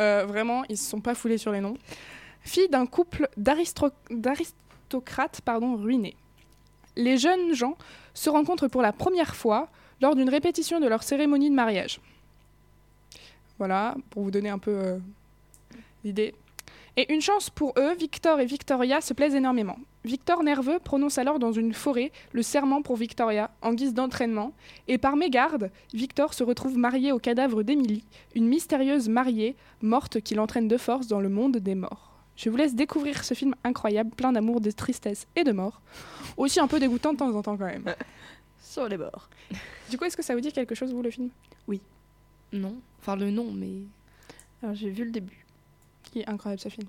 Euh, 0.00 0.24
vraiment, 0.26 0.62
ils 0.68 0.78
se 0.78 0.88
sont 0.88 1.00
pas 1.00 1.14
foulés 1.14 1.38
sur 1.38 1.52
les 1.52 1.60
noms. 1.60 1.76
Fille 2.42 2.68
d'un 2.68 2.86
couple 2.86 3.28
d'aristocrates 3.36 5.40
pardon, 5.44 5.76
ruinés. 5.76 6.16
Les 6.96 7.18
jeunes 7.18 7.52
gens 7.54 7.76
se 8.14 8.30
rencontrent 8.30 8.68
pour 8.68 8.82
la 8.82 8.92
première 8.92 9.34
fois 9.34 9.68
lors 10.00 10.14
d'une 10.14 10.28
répétition 10.30 10.78
de 10.80 10.86
leur 10.86 11.02
cérémonie 11.02 11.50
de 11.50 11.54
mariage. 11.54 12.00
Voilà, 13.58 13.96
pour 14.10 14.22
vous 14.22 14.30
donner 14.30 14.48
un 14.48 14.58
peu 14.58 14.72
euh, 14.72 14.98
l'idée. 16.04 16.34
Et 16.98 17.12
une 17.12 17.20
chance 17.20 17.50
pour 17.50 17.74
eux, 17.78 17.94
Victor 17.94 18.40
et 18.40 18.46
Victoria 18.46 19.00
se 19.02 19.12
plaisent 19.12 19.34
énormément. 19.34 19.78
Victor 20.04 20.42
nerveux 20.42 20.78
prononce 20.78 21.18
alors 21.18 21.38
dans 21.38 21.52
une 21.52 21.74
forêt 21.74 22.10
le 22.32 22.42
serment 22.42 22.80
pour 22.80 22.96
Victoria 22.96 23.50
en 23.60 23.74
guise 23.74 23.92
d'entraînement, 23.92 24.52
et 24.88 24.96
par 24.96 25.16
mégarde, 25.16 25.70
Victor 25.92 26.32
se 26.32 26.44
retrouve 26.44 26.78
marié 26.78 27.12
au 27.12 27.18
cadavre 27.18 27.62
d'Émilie, 27.62 28.04
une 28.34 28.46
mystérieuse 28.46 29.08
mariée 29.08 29.56
morte 29.82 30.20
qui 30.20 30.34
l'entraîne 30.34 30.68
de 30.68 30.76
force 30.76 31.06
dans 31.06 31.20
le 31.20 31.28
monde 31.28 31.58
des 31.58 31.74
morts. 31.74 32.12
Je 32.36 32.50
vous 32.50 32.56
laisse 32.56 32.74
découvrir 32.74 33.24
ce 33.24 33.34
film 33.34 33.54
incroyable, 33.64 34.10
plein 34.10 34.32
d'amour, 34.32 34.60
de 34.60 34.70
tristesse 34.70 35.26
et 35.36 35.44
de 35.44 35.52
mort. 35.52 35.80
Aussi 36.36 36.60
un 36.60 36.68
peu 36.68 36.78
dégoûtant 36.78 37.12
de 37.12 37.18
temps 37.18 37.34
en 37.34 37.42
temps 37.42 37.56
quand 37.56 37.66
même. 37.66 37.94
Sur 38.62 38.88
les 38.88 38.98
bords. 38.98 39.28
Du 39.90 39.96
coup, 39.96 40.04
est-ce 40.04 40.16
que 40.16 40.22
ça 40.22 40.34
vous 40.34 40.40
dit 40.40 40.52
quelque 40.52 40.74
chose, 40.74 40.92
vous, 40.92 41.02
le 41.02 41.10
film? 41.10 41.30
Non. 42.52 42.74
Enfin, 43.00 43.16
le 43.16 43.30
nom, 43.30 43.50
mais. 43.52 43.82
Alors 44.62 44.74
j'ai 44.74 44.90
vu 44.90 45.04
le 45.04 45.10
début. 45.10 45.44
Qui 46.02 46.20
est 46.20 46.28
incroyable 46.28 46.60
ce 46.60 46.68
film. 46.68 46.86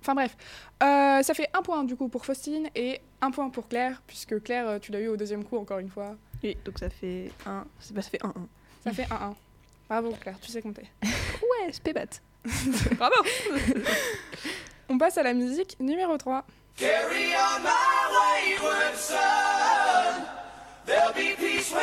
Enfin 0.00 0.14
bref, 0.14 0.36
Euh, 0.82 1.22
ça 1.22 1.34
fait 1.34 1.48
un 1.54 1.62
point 1.62 1.82
du 1.84 1.96
coup 1.96 2.08
pour 2.08 2.24
Faustine 2.24 2.68
et 2.74 3.00
un 3.20 3.30
point 3.30 3.50
pour 3.50 3.68
Claire, 3.68 4.00
puisque 4.06 4.40
Claire, 4.42 4.68
euh, 4.68 4.78
tu 4.78 4.92
l'as 4.92 5.00
eu 5.00 5.08
au 5.08 5.16
deuxième 5.16 5.44
coup 5.44 5.56
encore 5.58 5.78
une 5.80 5.88
fois. 5.90 6.16
Oui, 6.42 6.56
donc 6.64 6.78
ça 6.78 6.88
fait 6.88 7.32
1. 7.46 7.64
C'est 7.80 7.94
pas 7.94 8.02
ça 8.02 8.10
fait 8.10 8.24
1 8.24 8.28
1. 8.28 8.34
Ça 8.84 8.92
fait 8.92 9.02
1-1. 9.12 9.34
Bravo 9.88 10.12
Claire, 10.20 10.38
tu 10.40 10.50
sais 10.50 10.62
compter. 10.62 10.84
Ouais, 11.02 11.72
pébat. 11.82 12.06
Bravo 12.96 13.14
On 14.88 14.96
passe 14.98 15.18
à 15.18 15.22
la 15.24 15.34
musique 15.34 15.76
numéro 15.80 16.16
3. 16.16 16.44
Carry 16.76 17.32
on 17.34 17.60
my 17.62 18.56
wayward 18.60 18.94
son. 18.96 19.16
There'll 20.86 21.12
be 21.12 21.36
peace 21.36 21.72
when 21.72 21.82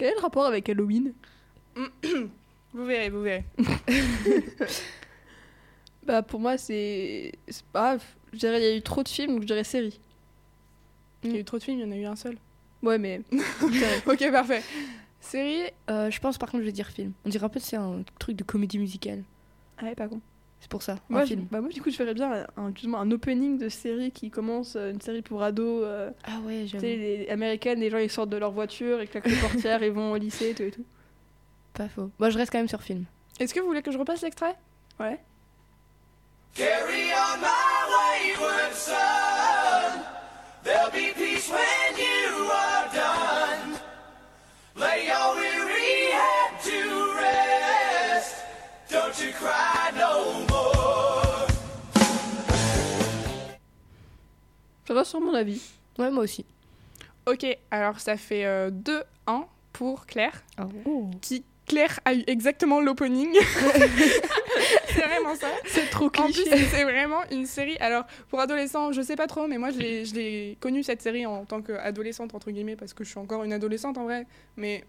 Quel 0.00 0.08
est 0.12 0.14
le 0.14 0.20
rapport 0.20 0.46
avec 0.46 0.66
Halloween 0.70 1.12
Vous 1.76 2.84
verrez, 2.86 3.10
vous 3.10 3.20
verrez. 3.20 3.44
Bah 6.06 6.22
pour 6.22 6.40
moi 6.40 6.56
c'est. 6.56 7.32
c'est 7.46 7.64
pas. 7.66 7.98
Je 8.32 8.38
dirais 8.38 8.58
il 8.58 8.64
y 8.64 8.72
a 8.72 8.76
eu 8.76 8.80
trop 8.80 9.02
de 9.02 9.08
films 9.08 9.32
donc 9.32 9.42
je 9.42 9.46
dirais 9.46 9.62
série. 9.64 10.00
Il 11.22 11.32
y 11.32 11.36
a 11.36 11.40
eu 11.40 11.44
trop 11.44 11.58
de 11.58 11.62
films, 11.62 11.78
il 11.80 11.82
y 11.82 11.84
en 11.86 11.92
a 11.92 11.96
eu 11.96 12.06
un 12.06 12.16
seul. 12.16 12.38
Ouais 12.82 12.96
mais. 12.96 13.20
ok, 14.06 14.30
parfait. 14.32 14.62
Série, 15.20 15.60
Euh, 15.90 16.10
je 16.10 16.18
pense 16.18 16.38
par 16.38 16.50
contre, 16.50 16.62
je 16.62 16.66
vais 16.66 16.72
dire 16.72 16.88
film. 16.88 17.12
On 17.26 17.28
dirait 17.28 17.44
un 17.44 17.50
peu 17.50 17.60
que 17.60 17.66
c'est 17.66 17.76
un 17.76 18.02
truc 18.18 18.36
de 18.36 18.42
comédie 18.44 18.78
musicale. 18.78 19.22
Ah 19.76 19.84
ouais 19.84 19.94
pas 19.94 20.08
con. 20.08 20.22
C'est 20.60 20.68
pour 20.70 20.82
ça. 20.82 20.96
Moi, 21.08 21.20
un 21.20 21.24
je- 21.24 21.28
film. 21.28 21.46
bah, 21.50 21.60
moi 21.62 21.70
du 21.70 21.80
coup 21.80 21.90
je 21.90 21.96
ferais 21.96 22.12
bien 22.14 22.46
un, 22.56 22.70
justement, 22.74 22.98
un 23.00 23.10
opening 23.10 23.56
de 23.58 23.68
série 23.70 24.10
qui 24.10 24.30
commence 24.30 24.76
euh, 24.76 24.90
une 24.92 25.00
série 25.00 25.22
pour 25.22 25.42
ados. 25.42 25.82
euh, 25.84 26.10
Ah 26.24 26.38
ouais, 26.46 26.62
tu 26.64 26.68
j'avoue. 26.72 26.84
sais 26.84 26.96
les 26.96 27.28
américaines 27.30 27.80
les 27.80 27.88
gens 27.90 27.96
ils 27.98 28.10
sortent 28.10 28.28
de 28.30 28.36
leur 28.36 28.52
voiture 28.52 29.00
et 29.00 29.06
claquent 29.06 29.26
les 29.28 29.36
portières 29.40 29.82
et 29.82 29.88
vont 29.90 30.12
au 30.12 30.16
lycée 30.16 30.50
et 30.50 30.54
tout 30.54 30.62
et 30.64 30.70
tout. 30.70 30.84
Pas 31.72 31.88
faux. 31.88 32.10
Moi, 32.18 32.28
je 32.30 32.36
reste 32.38 32.52
quand 32.52 32.58
même 32.58 32.68
sur 32.68 32.82
film. 32.82 33.04
est-ce 33.38 33.54
que 33.54 33.60
vous 33.60 33.66
voulez 33.66 33.80
que 33.82 33.90
je 33.92 33.98
repasse 33.98 34.20
l'extrait? 34.22 34.54
Ouais. 34.98 35.18
Carry 36.54 37.10
on 37.14 37.40
my 37.40 37.69
Je 54.90 54.94
reste 54.94 55.10
sur 55.10 55.20
mon 55.20 55.34
avis. 55.34 55.62
Ouais, 56.00 56.10
moi 56.10 56.24
aussi. 56.24 56.44
Ok, 57.26 57.46
alors 57.70 58.00
ça 58.00 58.16
fait 58.16 58.44
euh, 58.44 58.70
2-1 58.72 59.44
pour 59.72 60.04
Claire. 60.06 60.42
Oh. 60.84 61.08
Qui, 61.20 61.44
Claire 61.66 62.00
a 62.04 62.12
eu 62.14 62.24
exactement 62.26 62.80
l'opening. 62.80 63.32
c'est 64.88 65.00
vraiment 65.06 65.36
ça. 65.36 65.46
C'est 65.66 65.88
trop 65.90 66.06
En 66.06 66.24
plus, 66.24 66.32
cliché. 66.32 66.64
c'est 66.72 66.82
vraiment 66.82 67.20
une 67.30 67.46
série. 67.46 67.76
Alors, 67.78 68.04
pour 68.28 68.40
adolescents, 68.40 68.90
je 68.90 69.00
sais 69.00 69.14
pas 69.14 69.28
trop, 69.28 69.46
mais 69.46 69.58
moi, 69.58 69.70
je 69.70 69.78
l'ai- 69.78 70.04
je 70.04 70.14
l'ai 70.16 70.56
connue 70.58 70.82
cette 70.82 71.02
série 71.02 71.24
en 71.24 71.44
tant 71.44 71.62
qu'adolescente, 71.62 72.34
entre 72.34 72.50
guillemets, 72.50 72.74
parce 72.74 72.92
que 72.92 73.04
je 73.04 73.10
suis 73.10 73.20
encore 73.20 73.44
une 73.44 73.52
adolescente 73.52 73.96
en 73.96 74.04
vrai. 74.04 74.26
Mais 74.56 74.82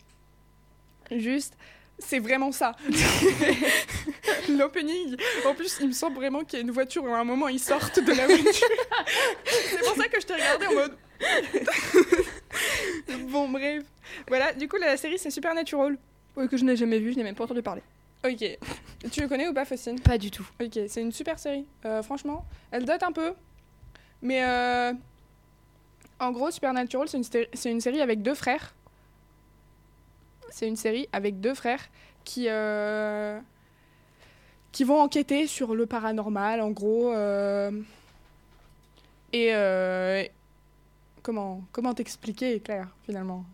juste, 1.11 1.53
c'est 1.99 2.19
vraiment 2.19 2.51
ça. 2.51 2.75
L'opening. 4.49 5.15
En 5.45 5.53
plus, 5.53 5.77
il 5.81 5.87
me 5.87 5.93
semble 5.93 6.15
vraiment 6.15 6.43
qu'il 6.43 6.59
y 6.59 6.61
a 6.61 6.65
une 6.65 6.71
voiture 6.71 7.03
où 7.03 7.07
à 7.13 7.17
un 7.19 7.23
moment 7.23 7.47
ils 7.47 7.59
sortent 7.59 7.99
de 7.99 8.11
la 8.11 8.25
voiture. 8.27 8.67
c'est 9.45 9.79
pour 9.79 9.95
ça 9.95 10.07
que 10.07 10.19
je 10.19 10.25
t'ai 10.25 10.33
regardé 10.33 10.67
en 10.67 10.73
mode. 10.73 10.97
bon, 13.29 13.49
bref. 13.49 13.83
Voilà, 14.27 14.53
du 14.53 14.67
coup, 14.67 14.77
la 14.77 14.97
série, 14.97 15.17
c'est 15.19 15.31
Supernatural. 15.31 15.97
Que 16.49 16.57
je 16.57 16.63
n'ai 16.63 16.75
jamais 16.75 16.97
vu, 16.99 17.11
je 17.11 17.17
n'ai 17.17 17.23
même 17.23 17.35
pas 17.35 17.43
entendu 17.43 17.61
parler. 17.61 17.81
Ok. 18.25 18.43
Tu 19.11 19.21
le 19.21 19.27
connais 19.27 19.47
ou 19.47 19.53
pas, 19.53 19.65
Faustine? 19.65 19.99
Pas 19.99 20.17
du 20.17 20.31
tout. 20.31 20.47
Ok, 20.61 20.79
c'est 20.87 21.01
une 21.01 21.11
super 21.11 21.37
série. 21.39 21.65
Euh, 21.85 22.01
franchement, 22.03 22.45
elle 22.71 22.85
date 22.85 23.03
un 23.03 23.11
peu. 23.11 23.33
Mais 24.21 24.43
euh, 24.43 24.93
en 26.19 26.31
gros, 26.31 26.49
Supernatural, 26.51 27.07
c'est 27.09 27.17
une, 27.17 27.23
sté- 27.23 27.49
c'est 27.53 27.69
une 27.71 27.81
série 27.81 28.01
avec 28.01 28.21
deux 28.21 28.33
frères. 28.35 28.73
C'est 30.51 30.67
une 30.67 30.75
série 30.75 31.07
avec 31.13 31.39
deux 31.39 31.53
frères 31.53 31.89
qui, 32.25 32.47
euh, 32.49 33.39
qui 34.71 34.83
vont 34.83 34.99
enquêter 35.01 35.47
sur 35.47 35.73
le 35.73 35.85
paranormal, 35.85 36.61
en 36.61 36.71
gros. 36.71 37.13
euh, 37.13 37.71
et 39.33 39.55
euh, 39.55 40.23
comment 41.23 41.63
comment 41.71 41.93
t'expliquer, 41.93 42.59
Claire, 42.59 42.89
finalement? 43.05 43.45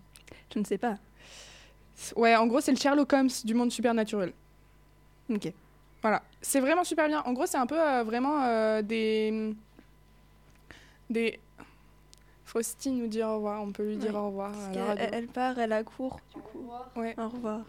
Je 0.54 0.60
ne 0.60 0.66
sais 0.66 0.80
pas. 0.80 0.98
Ouais, 2.16 2.36
en 2.36 2.48
gros, 2.48 2.62
c'est 2.62 2.72
le 2.72 2.78
Sherlock 2.78 3.14
Holmes 3.14 3.30
du 3.44 3.54
monde 3.54 3.72
supernatural. 3.72 4.34
Ok. 5.30 5.52
Voilà, 6.02 6.24
c'est 6.42 6.60
vraiment 6.60 6.84
super 6.84 7.08
bien. 7.08 7.22
En 7.26 7.34
gros, 7.34 7.46
c'est 7.46 7.58
un 7.58 7.68
peu 7.68 8.02
vraiment 8.02 8.82
des. 8.82 9.54
des. 11.10 11.40
Faustine 12.58 12.98
nous 12.98 13.08
dit 13.08 13.22
au 13.22 13.36
revoir, 13.36 13.62
on 13.62 13.72
peut 13.72 13.84
lui 13.86 13.98
dire 13.98 14.14
Ouais. 14.16 14.20
au 14.20 14.28
revoir. 14.28 14.52
à 14.52 14.74
la 14.74 14.80
Elle, 14.82 14.88
radio. 14.88 15.06
elle 15.12 15.28
part, 15.28 15.60
elle 15.60 15.72
a 15.74 15.84
cours, 15.84 16.20
du 16.36 16.42
coup. 16.42 16.68
Ouais. 16.96 17.14
Au 17.20 17.30
revoir. 17.30 17.62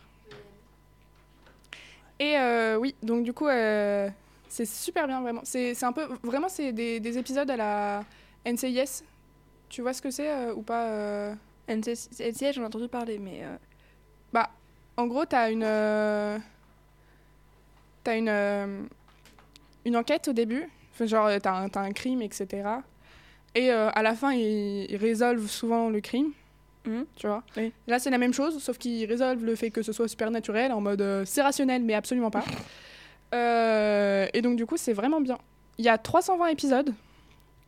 Et 2.18 2.38
euh, 2.38 2.76
oui, 2.76 2.94
donc 3.02 3.22
du 3.22 3.34
coup, 3.34 3.46
euh, 3.48 4.08
c'est 4.48 4.64
super 4.64 5.06
bien, 5.06 5.20
vraiment. 5.20 5.42
C'est 5.44 5.82
un 5.84 5.92
peu. 5.92 6.08
Vraiment, 6.22 6.48
c'est 6.48 6.72
des, 6.72 7.00
des 7.00 7.18
épisodes 7.18 7.50
à 7.50 7.56
la 7.56 8.02
NCIS. 8.46 9.02
Tu 9.68 9.82
vois 9.82 9.92
ce 9.92 10.00
que 10.00 10.10
c'est 10.10 10.30
euh, 10.30 10.54
ou 10.54 10.62
pas 10.62 10.86
euh? 10.86 11.34
NCS, 11.68 12.54
j'en 12.54 12.62
ai 12.62 12.64
entendu 12.66 12.88
parler, 12.88 13.18
mais. 13.18 13.40
euh, 13.44 13.56
Bah, 14.32 14.48
en 14.96 15.06
gros, 15.06 15.26
t'as 15.26 15.50
une. 15.52 15.64
euh, 15.64 16.38
T'as 18.04 18.16
une. 18.16 18.30
euh, 18.30 18.82
Une 19.84 19.96
enquête 19.98 20.28
au 20.28 20.32
début. 20.32 20.66
Enfin, 20.94 21.04
genre, 21.04 21.28
t'as 21.42 21.52
un, 21.52 21.68
t'as 21.68 21.82
un 21.82 21.92
crime, 21.92 22.22
etc. 22.22 22.66
Et 23.54 23.70
euh, 23.72 23.90
à 23.90 24.02
la 24.02 24.14
fin, 24.14 24.32
ils, 24.32 24.86
ils 24.90 24.96
résolvent 24.96 25.48
souvent 25.48 25.88
le 25.90 26.00
crime. 26.00 26.30
Mhm. 26.86 27.04
Tu 27.16 27.26
vois? 27.26 27.42
Oui. 27.56 27.72
Là, 27.86 27.98
c'est 27.98 28.10
la 28.10 28.18
même 28.18 28.32
chose, 28.32 28.62
sauf 28.62 28.78
qu'ils 28.78 29.04
résolvent 29.06 29.44
le 29.44 29.54
fait 29.56 29.70
que 29.70 29.82
ce 29.82 29.92
soit 29.92 30.08
supernaturel 30.08 30.72
en 30.72 30.80
mode 30.80 31.00
euh, 31.02 31.24
c'est 31.26 31.42
rationnel, 31.42 31.82
mais 31.82 31.94
absolument 31.94 32.30
pas. 32.30 32.44
Euh, 33.34 34.26
et 34.32 34.40
donc, 34.40 34.56
du 34.56 34.64
coup, 34.64 34.78
c'est 34.78 34.94
vraiment 34.94 35.20
bien. 35.20 35.36
Il 35.76 35.84
y 35.84 35.88
a 35.90 35.98
320 35.98 36.46
épisodes. 36.46 36.94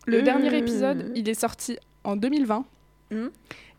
Le 0.06 0.22
dernier 0.22 0.56
épisode, 0.56 1.12
il 1.14 1.28
est 1.28 1.34
sorti 1.34 1.76
en 2.02 2.16
2020. 2.16 2.64
Mhm. 3.10 3.30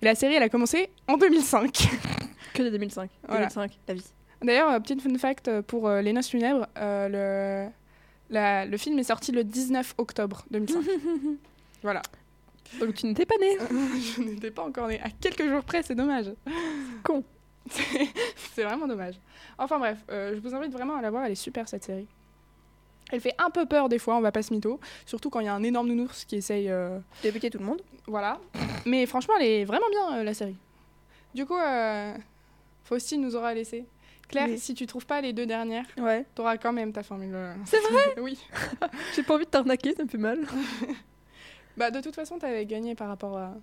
Et 0.01 0.05
la 0.05 0.13
série, 0.13 0.35
elle 0.35 0.43
a 0.43 0.49
commencé 0.49 0.89
en 1.07 1.17
2005. 1.17 1.89
Que 2.53 2.61
de 2.63 2.69
2005. 2.69 3.09
Voilà. 3.27 3.47
2005, 3.47 3.79
la 3.87 3.93
vie. 3.95 4.05
D'ailleurs, 4.43 4.79
petite 4.81 5.01
fun 5.01 5.17
fact 5.17 5.61
pour 5.61 5.89
Les 5.89 6.13
Noces 6.13 6.27
Funèbres, 6.29 6.67
le, 6.75 7.67
la- 8.29 8.65
le 8.67 8.77
film 8.77 8.99
est 8.99 9.03
sorti 9.03 9.31
le 9.31 9.43
19 9.43 9.95
octobre 9.97 10.45
2005. 10.51 10.83
voilà. 11.83 12.01
Donc 12.79 12.93
tu 12.95 13.05
n'étais 13.05 13.25
pas 13.25 13.37
né. 13.39 13.57
Je 14.15 14.21
n'étais 14.21 14.51
pas 14.51 14.63
encore 14.63 14.87
née. 14.87 14.99
À 15.01 15.09
quelques 15.09 15.47
jours 15.47 15.63
près, 15.63 15.83
c'est 15.83 15.95
dommage. 15.95 16.31
Con. 17.03 17.23
C'est 18.53 18.63
vraiment 18.63 18.87
dommage. 18.87 19.15
Enfin 19.57 19.77
bref, 19.77 19.99
euh, 20.09 20.33
je 20.35 20.39
vous 20.39 20.55
invite 20.55 20.71
vraiment 20.71 20.95
à 20.95 21.01
la 21.01 21.11
voir, 21.11 21.25
elle 21.25 21.31
est 21.33 21.35
super 21.35 21.69
cette 21.69 21.83
série. 21.83 22.07
Elle 23.11 23.21
fait 23.21 23.35
un 23.37 23.49
peu 23.49 23.65
peur 23.65 23.87
des 23.87 23.99
fois, 23.99 24.15
on 24.17 24.21
va 24.21 24.31
pas 24.31 24.41
se 24.41 24.51
mytho. 24.53 24.79
Surtout 25.05 25.29
quand 25.29 25.41
il 25.41 25.45
y 25.45 25.49
a 25.49 25.53
un 25.53 25.61
énorme 25.63 25.87
nounours 25.87 26.25
qui 26.25 26.37
essaye. 26.37 26.69
euh, 26.69 26.97
tout 27.21 27.29
le 27.59 27.65
monde. 27.65 27.81
voilà. 28.07 28.39
Mais 28.85 29.05
franchement, 29.05 29.35
elle 29.39 29.45
est 29.45 29.65
vraiment 29.65 29.89
bien 29.91 30.17
euh, 30.19 30.23
la 30.23 30.33
série. 30.33 30.55
Du 31.35 31.45
coup, 31.45 31.55
euh, 31.57 32.13
Faustine 32.83 33.21
nous 33.21 33.35
aura 33.35 33.53
laissé. 33.53 33.85
Claire, 34.27 34.47
Oui. 34.49 34.57
si 34.57 34.73
tu 34.73 34.87
trouves 34.87 35.05
pas 35.05 35.19
les 35.21 35.33
deux 35.33 35.45
dernières, 35.45 35.85
Ouais. 35.97 36.25
t'auras 36.33 36.57
quand 36.57 36.73
même 36.73 36.91
ta 36.93 37.03
formule. 37.03 37.35
C'est 37.65 37.79
vrai 37.81 38.15
Oui. 38.21 38.39
J'ai 39.15 39.23
pas 39.23 39.35
envie 39.35 39.45
de 39.45 39.49
t'arnaquer, 39.51 39.93
ça 39.93 40.03
me 40.03 40.09
fait 40.09 40.17
mal. 40.17 40.39
Bah, 41.77 41.91
de 41.91 42.01
toute 42.01 42.15
façon, 42.15 42.37
t'avais 42.37 42.65
gagné 42.65 42.95
par 42.95 43.07
rapport 43.07 43.37
à, 43.37 43.53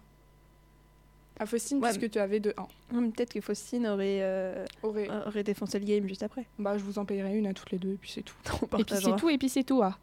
à 1.38 1.46
Faustine, 1.46 1.78
Ouais, 1.82 1.90
puisque 1.92 2.10
tu 2.10 2.18
avais 2.18 2.40
2-1. 2.40 2.52
Hum, 2.94 3.12
Peut-être 3.12 3.32
que 3.32 3.40
Faustine 3.40 3.86
aurait, 3.86 4.20
euh, 4.22 4.64
Aurait- 4.82 5.08
aurait 5.26 5.42
défoncé 5.44 5.78
le 5.78 5.84
game 5.84 6.06
juste 6.08 6.22
après. 6.22 6.46
Bah, 6.58 6.76
je 6.78 6.82
vous 6.84 6.98
en 6.98 7.04
payerai 7.04 7.36
une 7.36 7.46
à 7.46 7.54
toutes 7.54 7.70
les 7.70 7.78
deux, 7.78 7.92
et 7.92 7.98
puis 8.00 8.10
c'est 8.10 8.22
tout. 8.22 8.34
On 8.72 8.78
Et 8.78 8.84
puis 8.84 8.96
c'est 9.02 9.16
tout, 9.16 9.28
et 9.30 9.38
puis 9.38 9.48
c'est 9.48 9.64
tout. 9.64 9.82
ah. 9.82 9.96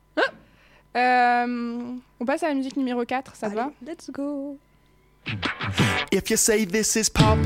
Euh, 0.95 1.81
on 2.21 2.25
passe 2.25 2.43
à 2.43 2.47
la 2.47 2.53
musique 2.53 2.77
numéro 2.77 3.03
4, 3.03 3.35
ça 3.35 3.49
te 3.49 3.55
va? 3.55 3.69
Let's 3.85 4.09
go. 4.11 4.57
If 6.13 6.29
you 6.29 6.37
say 6.37 6.65
this 6.65 6.95
is 6.95 7.09
pop, 7.09 7.37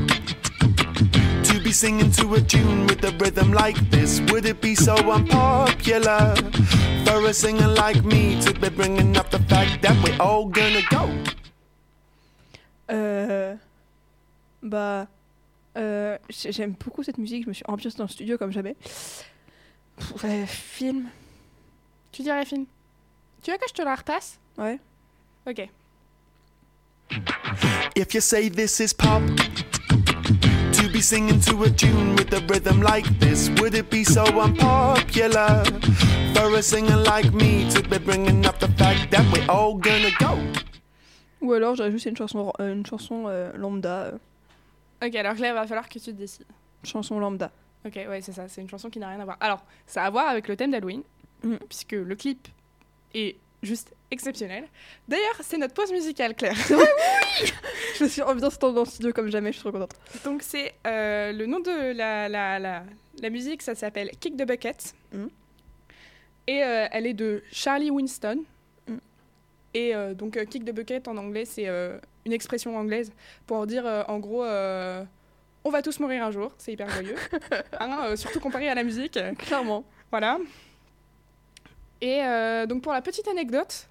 be 1.70 1.74
singing 1.74 2.10
to 2.10 2.34
a 2.34 2.40
tune 2.40 2.84
with 2.88 3.04
a 3.04 3.12
rhythm 3.22 3.52
like 3.52 3.78
this, 3.90 4.20
would 4.32 4.44
it 4.44 4.60
be 4.60 4.74
so 4.74 4.94
unpopular 4.96 6.34
for 7.04 7.24
a 7.28 7.32
singer 7.32 7.68
like 7.68 8.04
me 8.04 8.40
to 8.42 8.52
be 8.54 8.68
bringing 8.68 9.16
up 9.16 9.30
the 9.30 9.38
fact 9.50 9.80
that 9.80 9.94
we're 10.02 10.18
all 10.18 10.46
gonna 10.46 10.82
go? 10.90 11.08
Euh, 12.90 13.54
bah, 14.60 15.06
euh, 15.76 16.18
j'aime 16.28 16.72
beaucoup 16.72 17.04
cette 17.04 17.18
musique. 17.18 17.44
Je 17.44 17.48
me 17.50 17.54
suis 17.54 17.64
ambiance 17.68 17.94
dans 17.94 18.04
le 18.04 18.10
studio 18.10 18.36
comme 18.36 18.50
jamais. 18.50 18.74
Pff, 18.74 20.24
euh, 20.24 20.46
film, 20.46 21.08
Tu 22.10 22.22
dirais 22.22 22.44
film. 22.46 22.66
Tu 23.42 23.52
veux 23.52 23.58
que 23.58 23.68
je 23.68 23.74
te 23.74 23.82
la 23.82 23.94
repasse 23.94 24.40
ouais. 24.58 24.80
Ok. 25.46 25.68
If 27.94 28.12
you 28.12 28.20
say 28.20 28.48
this 28.48 28.80
is 28.80 28.92
pop, 28.92 29.22
to 29.36 29.79
be 31.00 31.02
singing 31.02 31.40
to 31.40 31.62
a 31.64 31.70
tune 31.70 32.14
with 32.16 32.30
a 32.34 32.40
rhythm 32.46 32.82
like 32.82 33.06
this, 33.18 33.48
would 33.58 33.74
it 33.74 33.88
be 33.88 34.04
so 34.04 34.22
unpopular 34.38 35.64
for 36.34 36.54
a 36.58 36.62
singer 36.62 36.96
like 36.98 37.32
me 37.32 37.66
to 37.70 37.82
be 37.88 37.96
bringing 37.96 38.44
up 38.44 38.58
the 38.58 38.68
fact 38.76 39.10
that 39.10 39.24
we're 39.32 39.46
all 39.50 39.74
gonna 39.78 40.10
go? 40.18 40.36
Ou 41.40 41.54
alors 41.54 41.74
j'aurais 41.74 41.90
juste 41.90 42.04
une 42.04 42.16
chanson, 42.18 42.52
euh, 42.60 42.74
une 42.74 42.84
chanson 42.84 43.24
euh, 43.28 43.50
lambda, 43.56 44.12
euh, 44.12 44.18
Ok, 45.02 45.14
alors 45.14 45.34
Claire, 45.36 45.54
va 45.54 45.66
falloir 45.66 45.88
que 45.88 45.94
tu 45.98 46.00
te 46.04 46.10
décides. 46.10 46.44
chanson 46.84 47.18
lambda. 47.18 47.50
Ok, 47.86 47.94
ouais, 47.96 48.20
c'est 48.20 48.32
ça, 48.32 48.46
c'est 48.48 48.60
une 48.60 48.68
chanson 48.68 48.90
qui 48.90 48.98
n'a 48.98 49.08
rien 49.08 49.20
à 49.20 49.24
voir. 49.24 49.38
Alors, 49.40 49.64
ça 49.86 50.02
a 50.02 50.06
à 50.06 50.10
voir 50.10 50.28
avec 50.28 50.48
le 50.48 50.56
thème 50.56 50.70
d'Halloween, 50.72 51.02
Mm. 51.42 51.54
puisque 51.66 51.92
le 51.92 52.14
clip 52.14 52.46
est 53.14 53.36
juste 53.62 53.94
exceptionnel. 54.10 54.64
D'ailleurs, 55.08 55.36
c'est 55.42 55.58
notre 55.58 55.74
pause 55.74 55.92
musicale, 55.92 56.34
Claire. 56.34 56.56
Je 57.96 58.04
me 58.04 58.08
suis 58.08 58.22
ambiance 58.22 58.58
dans 58.58 58.72
le 58.72 58.84
studio 58.84 59.12
comme 59.12 59.30
jamais. 59.30 59.52
Je 59.52 59.58
suis 59.58 59.62
trop 59.62 59.72
contente. 59.72 59.94
Donc, 60.24 60.42
c'est 60.42 60.74
euh, 60.86 61.32
le 61.32 61.46
nom 61.46 61.60
de 61.60 61.92
la, 61.92 62.28
la, 62.28 62.58
la, 62.58 62.84
la 63.20 63.30
musique, 63.30 63.62
ça 63.62 63.74
s'appelle 63.74 64.10
Kick 64.18 64.36
the 64.36 64.46
Bucket. 64.46 64.94
Mm. 65.12 65.26
Et 66.46 66.64
euh, 66.64 66.86
elle 66.90 67.06
est 67.06 67.14
de 67.14 67.42
Charlie 67.52 67.90
Winston. 67.90 68.42
Mm. 68.88 68.96
Et 69.74 69.94
euh, 69.94 70.14
donc, 70.14 70.42
Kick 70.46 70.64
the 70.64 70.74
Bucket 70.74 71.06
en 71.08 71.16
anglais, 71.16 71.44
c'est 71.44 71.68
une 72.24 72.32
expression 72.32 72.76
anglaise 72.76 73.12
pour 73.46 73.66
dire 73.66 73.84
en 74.08 74.18
gros. 74.18 74.44
on 74.44 75.70
va 75.70 75.82
tous 75.82 76.00
mourir 76.00 76.24
un 76.24 76.30
jour, 76.30 76.52
c'est 76.58 76.72
hyper 76.72 76.88
joyeux. 76.90 77.16
Hein, 77.80 78.14
surtout 78.16 78.40
comparé 78.40 78.68
à 78.68 78.74
la 78.74 78.82
musique. 78.82 79.18
Clairement. 79.38 79.84
Voilà. 80.10 80.38
Et 82.00 82.22
euh, 82.24 82.66
donc 82.66 82.82
pour 82.82 82.92
la 82.92 83.02
petite 83.02 83.28
anecdote, 83.28 83.86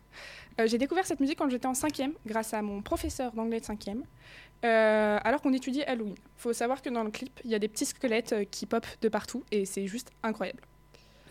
euh, 0.59 0.67
j'ai 0.67 0.77
découvert 0.77 1.05
cette 1.05 1.19
musique 1.19 1.37
quand 1.37 1.49
j'étais 1.49 1.67
en 1.67 1.73
cinquième, 1.73 2.13
grâce 2.25 2.53
à 2.53 2.61
mon 2.61 2.81
professeur 2.81 3.31
d'anglais 3.31 3.59
de 3.59 3.65
cinquième, 3.65 4.03
euh, 4.65 5.17
alors 5.23 5.41
qu'on 5.41 5.53
étudiait 5.53 5.85
Halloween. 5.85 6.15
faut 6.37 6.53
savoir 6.53 6.81
que 6.81 6.89
dans 6.89 7.03
le 7.03 7.11
clip, 7.11 7.31
il 7.45 7.51
y 7.51 7.55
a 7.55 7.59
des 7.59 7.67
petits 7.69 7.85
squelettes 7.85 8.33
euh, 8.33 8.43
qui 8.43 8.65
popent 8.65 8.87
de 9.01 9.07
partout 9.09 9.43
et 9.51 9.65
c'est 9.65 9.87
juste 9.87 10.11
incroyable. 10.23 10.61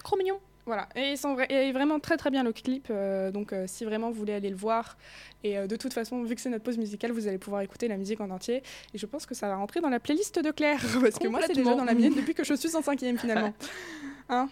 Trop 0.02 0.16
mignon. 0.16 0.40
Voilà, 0.66 0.86
et 0.96 1.12
ils 1.12 1.16
sont 1.18 1.34
vra- 1.34 1.50
et 1.50 1.72
vraiment 1.72 1.98
très 1.98 2.18
très 2.18 2.30
bien 2.30 2.42
le 2.42 2.52
clip, 2.52 2.88
euh, 2.90 3.30
donc 3.30 3.54
si 3.66 3.86
vraiment 3.86 4.10
vous 4.10 4.18
voulez 4.18 4.34
aller 4.34 4.50
le 4.50 4.56
voir, 4.56 4.98
et 5.42 5.66
de 5.66 5.76
toute 5.76 5.94
façon, 5.94 6.22
vu 6.24 6.34
que 6.34 6.42
c'est 6.42 6.50
notre 6.50 6.64
pause 6.64 6.76
musicale, 6.76 7.10
vous 7.10 7.26
allez 7.26 7.38
pouvoir 7.38 7.62
écouter 7.62 7.88
la 7.88 7.96
musique 7.96 8.20
en 8.20 8.28
entier, 8.28 8.62
et 8.92 8.98
je 8.98 9.06
pense 9.06 9.24
que 9.24 9.34
ça 9.34 9.48
va 9.48 9.56
rentrer 9.56 9.80
dans 9.80 9.88
la 9.88 9.98
playlist 9.98 10.38
de 10.38 10.50
Claire, 10.50 10.78
parce 11.00 11.18
que 11.18 11.26
moi 11.26 11.40
c'est 11.46 11.54
déjà 11.54 11.74
dans 11.74 11.86
la 11.86 11.94
mienne 11.94 12.12
depuis 12.14 12.34
que 12.34 12.44
je 12.44 12.52
suis 12.52 12.76
en 12.76 12.82
cinquième 12.82 13.18
finalement. 13.18 13.54
Hein 14.28 14.50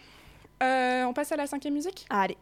on 0.62 1.12
passe 1.12 1.32
à 1.32 1.36
la 1.36 1.46
cinquième 1.46 1.74
musique? 1.74 2.06
Allez. 2.08 2.38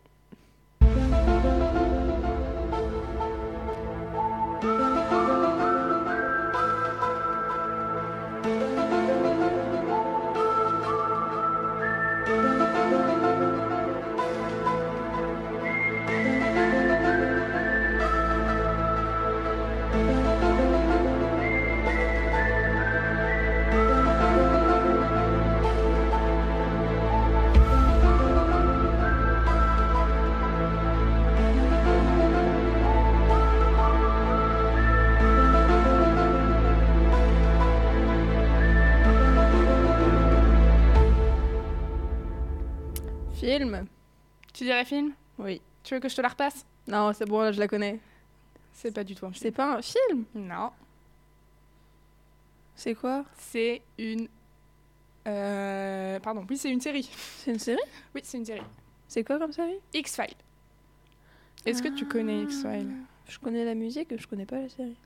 Film? 44.84 45.12
Oui. 45.38 45.60
Tu 45.82 45.94
veux 45.94 46.00
que 46.00 46.08
je 46.08 46.16
te 46.16 46.20
la 46.20 46.28
repasse? 46.28 46.64
Non, 46.86 47.12
c'est 47.12 47.26
bon, 47.26 47.40
là 47.40 47.52
je 47.52 47.58
la 47.60 47.68
connais. 47.68 47.98
C'est 48.72 48.92
pas 48.92 49.04
du 49.04 49.14
tout 49.14 49.26
un 49.26 49.30
film. 49.32 49.40
C'est 49.42 49.50
pas 49.52 49.76
un 49.76 49.82
film? 49.82 50.24
Non, 50.34 50.70
C'est 52.74 52.94
quoi? 52.94 53.24
C'est 53.38 53.82
une... 53.98 54.28
euh, 55.26 56.18
Pardon, 56.20 56.44
oui 56.48 56.56
c'est 56.58 56.70
une 56.70 56.80
série. 56.80 57.08
C'est 57.38 57.52
une 57.52 57.58
série? 57.58 57.80
Oui, 58.14 58.20
c'est 58.24 58.38
une 58.38 58.44
série. 58.44 58.62
C'est 59.08 59.22
quoi 59.24 59.38
comme 59.38 59.52
série? 59.52 59.78
X-Files. 59.92 60.34
Est-ce 61.66 61.82
que 61.82 61.88
tu 61.88 62.06
connais 62.06 62.40
Ah. 62.40 62.42
X-Files? 62.44 62.90
Je 63.28 63.38
connais 63.38 63.64
la 63.64 63.74
musique, 63.74 64.14
je 64.18 64.26
connais 64.26 64.44
pas 64.46 64.60
la 64.60 64.68
série. 64.68 64.96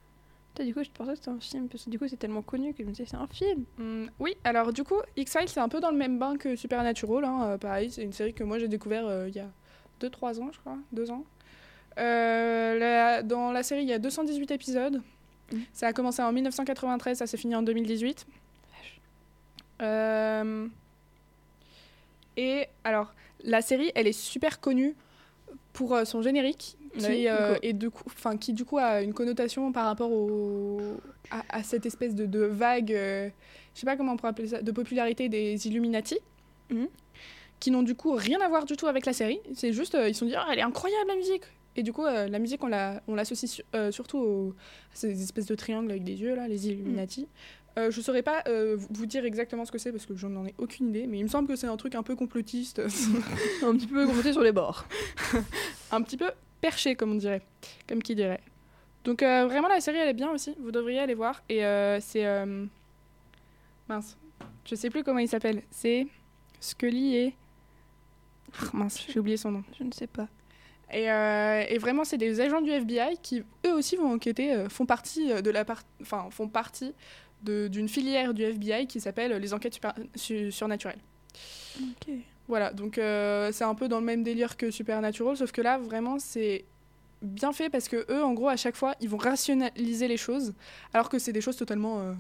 Putain, 0.54 0.64
du 0.64 0.74
coup, 0.74 0.82
je 0.82 0.90
pensais 0.90 1.12
que 1.12 1.16
c'était 1.18 1.28
un 1.28 1.38
film, 1.40 1.68
parce 1.68 1.84
que 1.84 1.90
du 1.90 1.98
coup, 2.00 2.08
c'est 2.08 2.16
tellement 2.16 2.42
connu 2.42 2.72
que 2.72 2.82
je 2.82 2.88
me 2.88 2.92
disais, 2.92 3.04
c'est 3.06 3.16
un 3.16 3.28
film. 3.28 3.64
Hmm, 3.76 4.06
oui, 4.18 4.36
alors 4.42 4.72
du 4.72 4.82
coup, 4.82 4.96
X-Files, 5.16 5.48
c'est 5.48 5.60
un 5.60 5.68
peu 5.68 5.78
dans 5.78 5.90
le 5.90 5.96
même 5.96 6.18
bain 6.18 6.36
que 6.36 6.56
Supernatural. 6.56 7.24
Hein, 7.24 7.42
euh, 7.44 7.58
pareil, 7.58 7.90
c'est 7.90 8.02
une 8.02 8.12
série 8.12 8.34
que 8.34 8.42
moi 8.42 8.58
j'ai 8.58 8.66
découvert 8.66 9.06
euh, 9.06 9.28
il 9.28 9.36
y 9.36 9.40
a 9.40 9.48
2-3 10.00 10.40
ans, 10.40 10.50
je 10.52 10.58
crois. 10.60 10.76
2 10.92 11.10
ans. 11.10 11.24
Euh, 11.98 12.78
la- 12.78 13.22
dans 13.22 13.50
la 13.52 13.62
série, 13.62 13.82
il 13.82 13.88
y 13.88 13.92
a 13.92 13.98
218 13.98 14.50
épisodes. 14.50 15.02
Mhm. 15.52 15.62
Ça 15.72 15.86
a 15.88 15.92
commencé 15.92 16.22
en 16.22 16.32
1993, 16.32 17.18
ça 17.18 17.26
s'est 17.26 17.36
fini 17.36 17.54
en 17.56 17.62
2018. 17.62 18.26
Euh, 19.82 20.66
et 22.36 22.66
alors, 22.84 23.12
la 23.44 23.62
série, 23.62 23.90
elle 23.94 24.06
est 24.06 24.12
super 24.12 24.60
connue 24.60 24.94
pour 25.72 25.94
euh, 25.94 26.04
son 26.04 26.22
générique, 26.22 26.76
qui, 26.98 27.06
Oui, 27.06 27.28
euh, 27.28 27.54
du 27.54 27.54
coup. 27.54 27.60
est 27.66 27.72
du 27.72 27.90
coup, 27.90 28.02
enfin, 28.06 28.36
qui 28.36 28.52
du 28.52 28.64
coup 28.64 28.78
a 28.78 29.02
une 29.02 29.14
connotation 29.14 29.70
par 29.72 29.86
rapport 29.86 30.10
au, 30.10 30.80
à, 31.30 31.42
à 31.48 31.62
cette 31.62 31.86
espèce 31.86 32.14
de, 32.14 32.26
de 32.26 32.40
vague, 32.40 32.90
je 32.90 33.30
sais 33.74 33.86
pas 33.86 33.96
comment 33.96 34.12
on 34.12 34.16
pourrait 34.16 34.30
appeler 34.30 34.48
ça, 34.48 34.62
de 34.62 34.72
popularité 34.72 35.28
des 35.28 35.66
Illuminati, 35.66 36.18
Mhm. 36.70 36.88
Qui 37.60 37.70
n'ont 37.70 37.82
du 37.82 37.94
coup 37.94 38.12
rien 38.12 38.40
à 38.40 38.48
voir 38.48 38.64
du 38.64 38.76
tout 38.76 38.86
avec 38.86 39.04
la 39.06 39.12
série. 39.12 39.40
C'est 39.54 39.72
juste, 39.72 39.94
euh, 39.94 40.08
ils 40.08 40.14
se 40.14 40.20
sont 40.20 40.26
dit, 40.26 40.34
Ah, 40.36 40.46
elle 40.52 40.58
est 40.58 40.62
incroyable 40.62 41.08
la 41.08 41.16
musique. 41.16 41.42
Et 41.76 41.82
du 41.82 41.92
coup, 41.92 42.04
euh, 42.04 42.28
la 42.28 42.38
musique, 42.38 42.62
on 42.64 42.68
la- 42.68 43.02
on 43.08 43.14
l'associe 43.14 43.62
euh, 43.74 43.90
surtout 43.92 44.18
aux, 44.18 44.54
à 44.92 44.96
ces 44.96 45.22
espèces 45.22 45.46
de 45.46 45.54
triangles 45.54 45.90
avec 45.90 46.02
des 46.04 46.20
yeux, 46.20 46.34
là, 46.34 46.48
les 46.48 46.68
Illuminati. 46.68 47.28
Euh, 47.78 47.90
je 47.92 48.00
saurais 48.00 48.22
pas 48.22 48.42
vous- 48.90 49.06
dire 49.06 49.24
exactement 49.24 49.64
ce 49.64 49.70
que 49.70 49.78
c'est 49.78 49.92
parce 49.92 50.04
que 50.06 50.16
j'en 50.16 50.44
ai 50.46 50.54
aucune 50.58 50.88
idée, 50.88 51.06
mais 51.06 51.18
il 51.18 51.22
me 51.22 51.28
semble 51.28 51.46
que 51.46 51.54
c'est 51.54 51.68
un 51.68 51.76
truc 51.76 51.94
un 51.94 52.02
peu 52.02 52.16
complotiste, 52.16 52.80
Un 53.62 53.76
petit 53.76 53.86
peu 53.86 54.06
gonflé 54.06 54.32
sur 54.32 54.42
les 54.42 54.50
bords. 54.52 54.84
un 55.92 56.02
petit 56.02 56.16
peu 56.16 56.30
perché, 56.60 56.96
comme 56.96 57.12
on 57.12 57.16
dirait, 57.16 57.42
comme 57.88 58.02
qui 58.02 58.16
dirait. 58.16 58.40
Donc 59.04 59.20
vraiment, 59.22 59.68
la 59.68 59.80
série, 59.80 59.98
elle 59.98 60.08
est 60.08 60.12
bien 60.14 60.30
aussi, 60.30 60.56
vous 60.60 60.72
devriez 60.72 60.98
aller 60.98 61.14
voir. 61.14 61.42
Et 61.48 61.60
c'est... 62.00 62.24
Mince, 63.88 64.16
je 64.68 64.74
sais 64.74 64.90
plus 64.90 65.02
comment 65.04 65.18
il 65.20 65.28
s'appelle. 65.28 65.62
C'est 65.70 66.06
Scully 66.60 67.14
et... 67.16 67.34
Ah, 68.60 68.70
mince, 68.72 69.04
j'ai 69.08 69.18
oublié 69.20 69.36
son 69.36 69.50
nom. 69.52 69.64
Je 69.78 69.84
ne 69.84 69.92
sais 69.92 70.06
pas. 70.06 70.28
Et, 70.92 71.10
euh, 71.10 71.64
et 71.68 71.76
vraiment, 71.78 72.04
c'est 72.04 72.16
des 72.16 72.40
agents 72.40 72.62
du 72.62 72.70
FBI 72.70 73.18
qui, 73.22 73.42
eux 73.66 73.74
aussi, 73.74 73.96
vont 73.96 74.12
enquêter, 74.12 74.52
euh, 74.54 74.68
font 74.68 74.86
partie 74.86 75.30
euh, 75.32 75.42
de 75.42 75.50
la 75.50 75.64
part... 75.64 75.82
enfin, 76.00 76.28
font 76.30 76.48
partie 76.48 76.94
d'une 77.42 77.88
filière 77.88 78.34
du 78.34 78.42
FBI 78.42 78.86
qui 78.86 79.00
s'appelle 79.00 79.32
les 79.32 79.54
enquêtes 79.54 79.74
super- 79.74 79.94
su- 80.16 80.50
surnaturelles. 80.50 80.98
Ok. 81.80 82.14
Voilà, 82.48 82.72
donc 82.72 82.96
euh, 82.98 83.52
c'est 83.52 83.64
un 83.64 83.74
peu 83.74 83.86
dans 83.88 84.00
le 84.00 84.06
même 84.06 84.22
délire 84.24 84.56
que 84.56 84.70
Supernatural, 84.70 85.36
sauf 85.36 85.52
que 85.52 85.60
là, 85.60 85.76
vraiment, 85.78 86.18
c'est 86.18 86.64
bien 87.22 87.52
fait 87.52 87.68
parce 87.68 87.88
que 87.88 88.06
eux, 88.10 88.24
en 88.24 88.32
gros, 88.32 88.48
à 88.48 88.56
chaque 88.56 88.74
fois, 88.74 88.94
ils 89.00 89.08
vont 89.08 89.18
rationaliser 89.18 90.08
les 90.08 90.16
choses, 90.16 90.54
alors 90.94 91.10
que 91.10 91.18
c'est 91.18 91.32
des 91.32 91.42
choses 91.42 91.56
totalement 91.56 92.14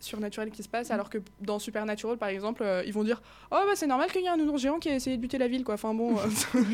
surnaturel 0.00 0.50
qui 0.50 0.62
se 0.62 0.68
passe, 0.68 0.90
alors 0.90 1.10
que 1.10 1.18
dans 1.40 1.58
Supernatural, 1.58 2.16
par 2.18 2.28
exemple, 2.30 2.62
euh, 2.62 2.82
ils 2.86 2.92
vont 2.92 3.04
dire 3.04 3.20
Oh, 3.50 3.56
bah 3.66 3.72
c'est 3.74 3.86
normal 3.86 4.10
qu'il 4.10 4.22
y 4.22 4.24
ait 4.24 4.28
un 4.28 4.36
nounours 4.36 4.60
géant 4.62 4.78
qui 4.78 4.88
ait 4.88 4.96
essayé 4.96 5.16
de 5.16 5.22
buter 5.22 5.38
la 5.38 5.46
ville, 5.48 5.62
quoi. 5.64 5.74
Enfin 5.74 5.94
bon. 5.94 6.16
euh, 6.18 6.22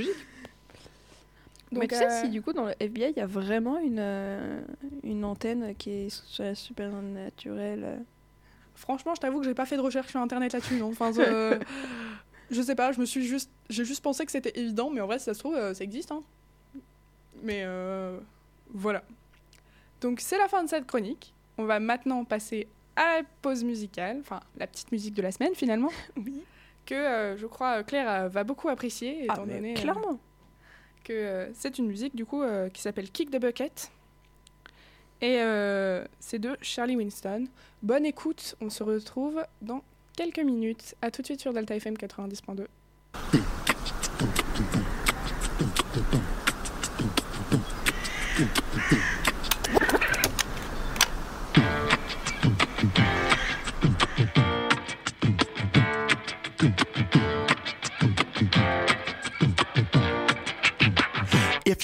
Mais 1.73 1.81
Donc, 1.81 1.89
tu 1.89 1.97
sais, 1.97 2.07
euh, 2.07 2.21
si 2.23 2.29
du 2.29 2.43
coup, 2.43 2.53
dans 2.53 2.65
le 2.67 2.75
FBI, 2.79 3.11
il 3.11 3.17
y 3.17 3.21
a 3.21 3.27
vraiment 3.27 3.79
une, 3.81 3.99
euh, 3.99 4.61
une 5.03 5.25
antenne 5.25 5.75
qui 5.77 5.91
est 5.91 6.09
sur 6.11 6.45
la 6.45 6.55
supernaturelle. 6.55 8.05
Franchement, 8.77 9.15
je 9.17 9.21
t'avoue 9.21 9.41
que 9.41 9.45
j'ai 9.47 9.55
pas 9.55 9.67
fait 9.67 9.77
de 9.77 9.83
recherche 9.83 10.09
sur 10.11 10.21
internet 10.21 10.53
là-dessus. 10.53 10.77
non. 10.77 10.89
Enfin, 10.91 11.11
euh, 11.19 11.59
je 12.51 12.62
sais 12.62 12.77
pas, 12.77 12.93
je 12.93 13.01
me 13.01 13.05
suis 13.05 13.25
juste, 13.25 13.51
j'ai 13.69 13.85
juste 13.85 14.03
pensé 14.03 14.25
que 14.25 14.31
c'était 14.31 14.53
évident, 14.61 14.91
mais 14.91 15.01
en 15.01 15.07
vrai, 15.07 15.19
si 15.19 15.25
ça 15.25 15.35
se 15.35 15.41
trouve, 15.41 15.57
euh, 15.57 15.75
ça 15.75 15.83
existe. 15.83 16.12
hein. 16.12 16.23
Mais 17.43 17.62
euh, 17.65 18.19
voilà. 18.71 19.03
Donc 20.01 20.21
c'est 20.21 20.39
la 20.39 20.47
fin 20.47 20.62
de 20.62 20.69
cette 20.69 20.87
chronique. 20.87 21.35
On 21.59 21.65
va 21.65 21.81
maintenant 21.81 22.25
passer 22.25 22.69
à 22.97 23.19
la 23.19 23.23
pause 23.43 23.63
musicale, 23.65 24.19
enfin 24.21 24.41
la 24.57 24.67
petite 24.67 24.91
musique 24.93 25.15
de 25.15 25.23
la 25.23 25.31
semaine 25.33 25.55
finalement. 25.55 25.91
Oui. 26.17 26.43
Que 26.87 26.95
euh, 26.95 27.37
je 27.37 27.47
crois 27.47 27.83
Claire 27.83 28.09
euh, 28.09 28.29
va 28.29 28.45
beaucoup 28.45 28.69
apprécier, 28.69 29.25
étant 29.25 29.35
Ah, 29.39 29.45
mais 29.47 29.55
donné 29.55 29.73
euh, 29.73 29.75
clairement. 29.81 30.21
que 31.05 31.13
euh, 31.13 31.53
c'est 31.53 31.79
une 31.79 31.87
musique 31.89 32.15
du 32.15 32.25
coup 32.25 32.43
euh, 32.43 32.69
qui 32.69 32.81
s'appelle 32.81 33.11
Kick 33.11 33.31
the 33.31 33.41
Bucket. 33.41 33.91
Et 35.21 35.41
euh, 35.41 36.05
c'est 36.21 36.39
de 36.39 36.57
Charlie 36.61 36.95
Winston. 36.95 37.47
Bonne 37.83 38.05
écoute, 38.07 38.55
on 38.61 38.71
se 38.71 38.83
retrouve 38.85 39.45
dans 39.63 39.83
quelques 40.17 40.39
minutes. 40.39 40.95
À 41.03 41.11
tout 41.11 41.23
de 41.23 41.27
suite 41.27 41.41
sur 41.41 41.53
Delta 41.53 41.75
FM 41.75 41.95
90.2. 41.95 42.67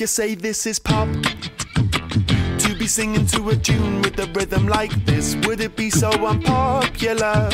you 0.03 0.07
say 0.09 0.35
this 0.35 0.67
is 0.67 0.81
pop, 0.81 1.07
to 2.59 2.75
be 2.77 2.89
singing 2.89 3.25
to 3.25 3.51
a 3.51 3.57
tune 3.57 4.03
with 4.03 4.19
a 4.19 4.27
rhythm 4.35 4.67
like 4.67 4.91
this, 5.05 5.37
would 5.47 5.61
it 5.61 5.77
be 5.77 5.91
so 5.91 6.11
unpopular 6.27 7.49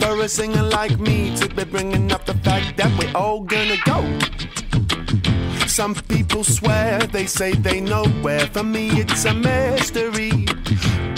for 0.00 0.20
a 0.20 0.28
singer 0.28 0.62
like 0.62 1.00
me 1.00 1.36
to 1.36 1.48
be 1.48 1.64
bringing 1.64 2.12
up 2.12 2.24
the 2.24 2.34
fact 2.34 2.76
that 2.76 2.88
we're 2.96 3.12
all 3.18 3.40
gonna 3.40 3.76
go? 3.84 3.98
Some 5.66 5.96
people 6.06 6.44
swear, 6.44 7.00
they 7.00 7.26
say 7.26 7.52
they 7.52 7.80
know 7.80 8.04
where. 8.22 8.46
For 8.46 8.62
me, 8.62 8.90
it's 9.00 9.24
a 9.24 9.34
mystery. 9.34 10.46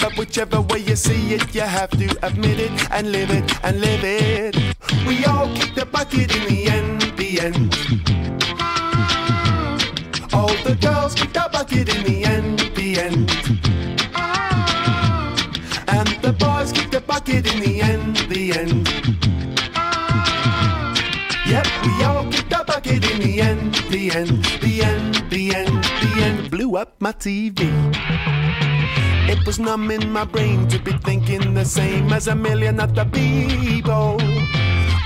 But 0.00 0.16
whichever 0.16 0.62
way 0.62 0.79
you 0.79 0.96
see 0.96 1.35
it, 1.35 1.55
you 1.55 1.61
have 1.61 1.90
to 1.90 2.27
admit 2.27 2.59
it 2.59 2.90
and 2.90 3.12
live 3.12 3.31
it 3.31 3.53
and 3.62 3.83
live 3.83 4.03
it. 4.03 4.57
We 5.07 5.27
all 5.27 5.55
kick 5.55 5.74
the 5.74 5.85
bucket 5.85 6.35
in 6.35 6.48
the 6.48 6.68
end, 6.70 7.03
the 7.18 7.40
end. 7.40 8.13
Girls 10.85 11.14
kick 11.14 11.33
the 11.33 11.49
bucket 11.51 11.88
in 11.88 12.05
the 12.05 12.25
end, 12.25 12.59
the 12.77 13.01
end. 13.01 13.31
Ah. 14.14 15.35
And 15.88 16.09
the 16.20 16.33
boys 16.33 16.73
kick 16.73 16.90
the 16.90 17.01
bucket 17.01 17.47
in 17.53 17.61
the 17.61 17.81
end, 17.81 18.16
the 18.29 18.53
end. 18.53 18.88
Ah. 19.75 20.94
Yep, 21.49 21.66
we 21.85 22.05
all 22.05 22.25
kicked 22.31 22.51
the 22.51 22.62
bucket 22.66 23.03
in 23.11 23.18
the 23.20 23.40
end, 23.40 23.75
the 23.90 24.12
end, 24.12 24.44
the 24.61 24.83
end, 24.83 25.14
the 25.31 25.55
end, 25.55 25.85
the 26.03 26.23
end. 26.23 26.51
Blew 26.51 26.77
up 26.77 27.01
my 27.01 27.12
TV. 27.12 27.61
It 29.33 29.47
was 29.47 29.59
numb 29.59 29.90
in 29.90 30.12
my 30.12 30.25
brain 30.25 30.68
to 30.68 30.79
be 30.79 30.92
thinking 30.92 31.55
the 31.55 31.64
same 31.64 32.12
as 32.12 32.29
a 32.29 32.35
million 32.35 32.79
other 32.79 33.07
people. 33.07 34.20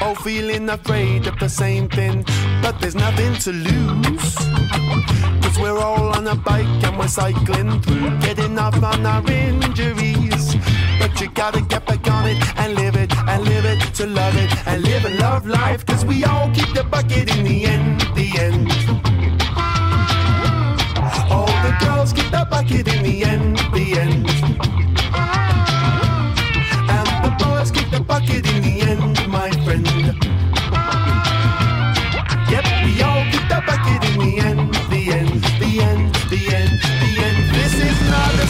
All 0.00 0.14
feeling 0.14 0.68
afraid 0.70 1.26
of 1.26 1.38
the 1.40 1.48
same 1.48 1.88
thing, 1.88 2.24
but 2.62 2.80
there's 2.80 2.94
nothing 2.94 3.34
to 3.44 3.52
lose. 3.52 4.34
Cause 5.42 5.58
we're 5.58 5.78
all 5.78 6.16
on 6.16 6.26
a 6.28 6.36
bike 6.36 6.66
and 6.84 6.96
we're 6.96 7.08
cycling 7.08 7.80
through, 7.82 8.16
getting 8.20 8.56
off 8.58 8.80
on 8.80 9.04
our 9.04 9.28
injuries. 9.28 10.54
But 11.00 11.20
you 11.20 11.28
gotta 11.30 11.62
get 11.62 11.84
back 11.84 12.08
on 12.10 12.28
it 12.28 12.38
and 12.58 12.76
live 12.76 12.94
it 12.94 13.12
and 13.16 13.44
live 13.44 13.64
it 13.64 13.80
to 13.94 14.06
love 14.06 14.36
it 14.36 14.50
and 14.68 14.82
live 14.82 15.04
and 15.04 15.18
love 15.18 15.46
life. 15.46 15.84
Cause 15.84 16.04
we 16.04 16.24
all 16.24 16.48
keep 16.54 16.72
the 16.74 16.84
bucket 16.84 17.36
in 17.36 17.44
the 17.44 17.66
end, 17.66 18.00
the 18.14 18.30
end. 18.38 18.70
All 21.28 21.46
the 21.46 21.76
girls 21.84 22.12
keep 22.12 22.30
the 22.30 22.46
bucket 22.48 22.86
in 22.86 23.02
the 23.02 23.24
end, 23.24 23.58
the 23.74 23.98
end. 23.98 24.27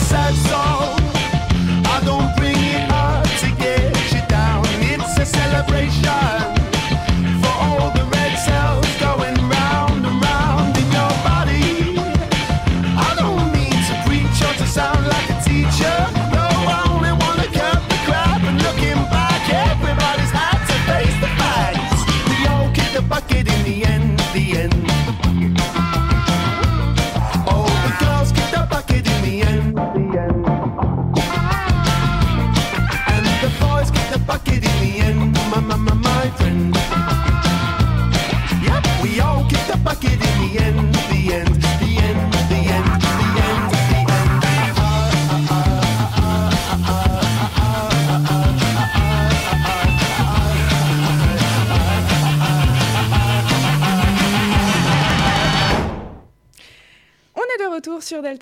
Sad 0.09 0.35
song. 0.37 0.58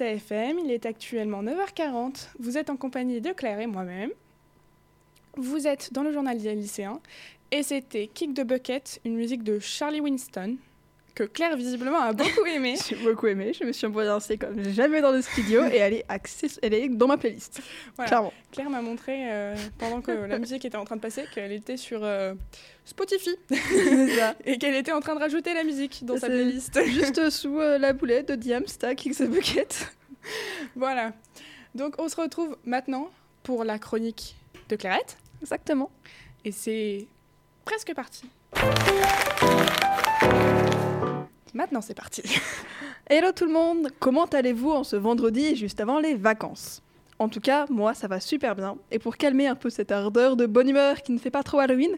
FM. 0.08 0.60
Il 0.66 0.72
est 0.72 0.86
actuellement 0.86 1.44
9h40. 1.44 2.28
Vous 2.40 2.58
êtes 2.58 2.70
en 2.70 2.78
compagnie 2.78 3.22
de 3.22 3.32
Claire 3.32 3.60
et 3.60 3.68
moi-même. 3.68 4.12
Vous 5.36 5.68
êtes 5.68 5.94
dans 5.94 6.04
le 6.04 6.12
journal 6.12 6.38
des 6.38 6.56
lycéens. 6.56 7.00
Et 7.52 7.64
c'était 7.64 8.08
Kick 8.08 8.34
the 8.34 8.42
Bucket, 8.42 9.00
une 9.06 9.16
musique 9.16 9.44
de 9.44 9.60
Charlie 9.60 10.02
Winston, 10.02 10.58
que 11.16 11.24
Claire 11.24 11.56
visiblement 11.56 12.00
a 12.00 12.12
beaucoup 12.12 12.46
aimé. 12.48 12.76
J'ai 12.90 12.96
beaucoup 12.98 13.28
aimé, 13.28 13.54
je 13.58 13.64
me 13.64 13.72
suis 13.72 13.88
ambiancée 13.88 14.38
comme 14.38 14.62
jamais 14.70 15.00
dans 15.02 15.12
le 15.12 15.22
studio 15.22 15.64
et 15.66 15.78
elle 15.78 15.94
est, 15.94 16.06
access- 16.10 16.60
elle 16.62 16.74
est 16.74 16.90
dans 16.90 17.08
ma 17.08 17.18
playlist. 17.18 17.62
Voilà. 17.96 18.10
Clairement. 18.10 18.34
Claire 18.52 18.70
m'a 18.70 18.82
montré, 18.82 19.32
euh, 19.32 19.56
pendant 19.78 20.02
que 20.02 20.12
la 20.12 20.40
musique 20.40 20.66
était 20.66 20.76
en 20.76 20.84
train 20.86 20.98
de 20.98 21.02
passer, 21.02 21.24
qu'elle 21.34 21.54
était 21.54 21.78
sur 21.78 22.02
euh, 22.04 22.34
Spotify 22.84 23.32
ça. 24.18 24.36
et 24.46 24.58
qu'elle 24.58 24.76
était 24.76 24.92
en 24.92 25.00
train 25.00 25.16
de 25.16 25.20
rajouter 25.22 25.54
la 25.54 25.64
musique 25.64 26.04
dans 26.04 26.18
sa 26.18 26.28
playlist. 26.28 26.84
Juste 26.86 27.30
sous 27.30 27.60
euh, 27.60 27.78
la 27.78 27.94
boulette 27.94 28.28
de 28.30 28.36
Diam, 28.36 28.68
Stack, 28.68 29.06
X 29.06 29.22
Bucket. 29.22 29.88
voilà. 30.76 31.14
Donc 31.76 31.96
on 32.00 32.10
se 32.10 32.16
retrouve 32.16 32.58
maintenant 32.66 33.10
pour 33.44 33.64
la 33.64 33.80
chronique 33.80 34.36
de 34.70 34.76
Clarette. 34.76 35.18
Exactement. 35.42 35.92
Et 36.44 36.52
c'est 36.52 37.08
presque 37.66 37.94
parti. 37.94 38.30
Maintenant 41.54 41.82
c'est 41.82 41.94
parti. 41.94 42.24
Hello 43.10 43.32
tout 43.32 43.46
le 43.46 43.54
monde, 43.54 43.90
comment 44.00 44.26
allez-vous 44.26 44.72
en 44.72 44.84
ce 44.84 44.96
vendredi 44.96 45.56
juste 45.56 45.80
avant 45.80 46.00
les 46.00 46.16
vacances? 46.16 46.82
En 47.20 47.30
tout 47.30 47.40
cas, 47.40 47.66
moi 47.70 47.94
ça 47.94 48.08
va 48.08 48.20
super 48.20 48.56
bien. 48.56 48.78
Et 48.92 49.00
pour 49.00 49.18
calmer 49.18 49.48
un 49.48 49.56
peu 49.56 49.70
cette 49.70 49.92
ardeur 49.92 50.36
de 50.36 50.46
bonne 50.46 50.70
humeur 50.70 51.02
qui 51.02 51.12
ne 51.12 51.18
fait 51.18 51.32
pas 51.32 51.44
trop 51.44 51.60
Halloween, 51.60 51.96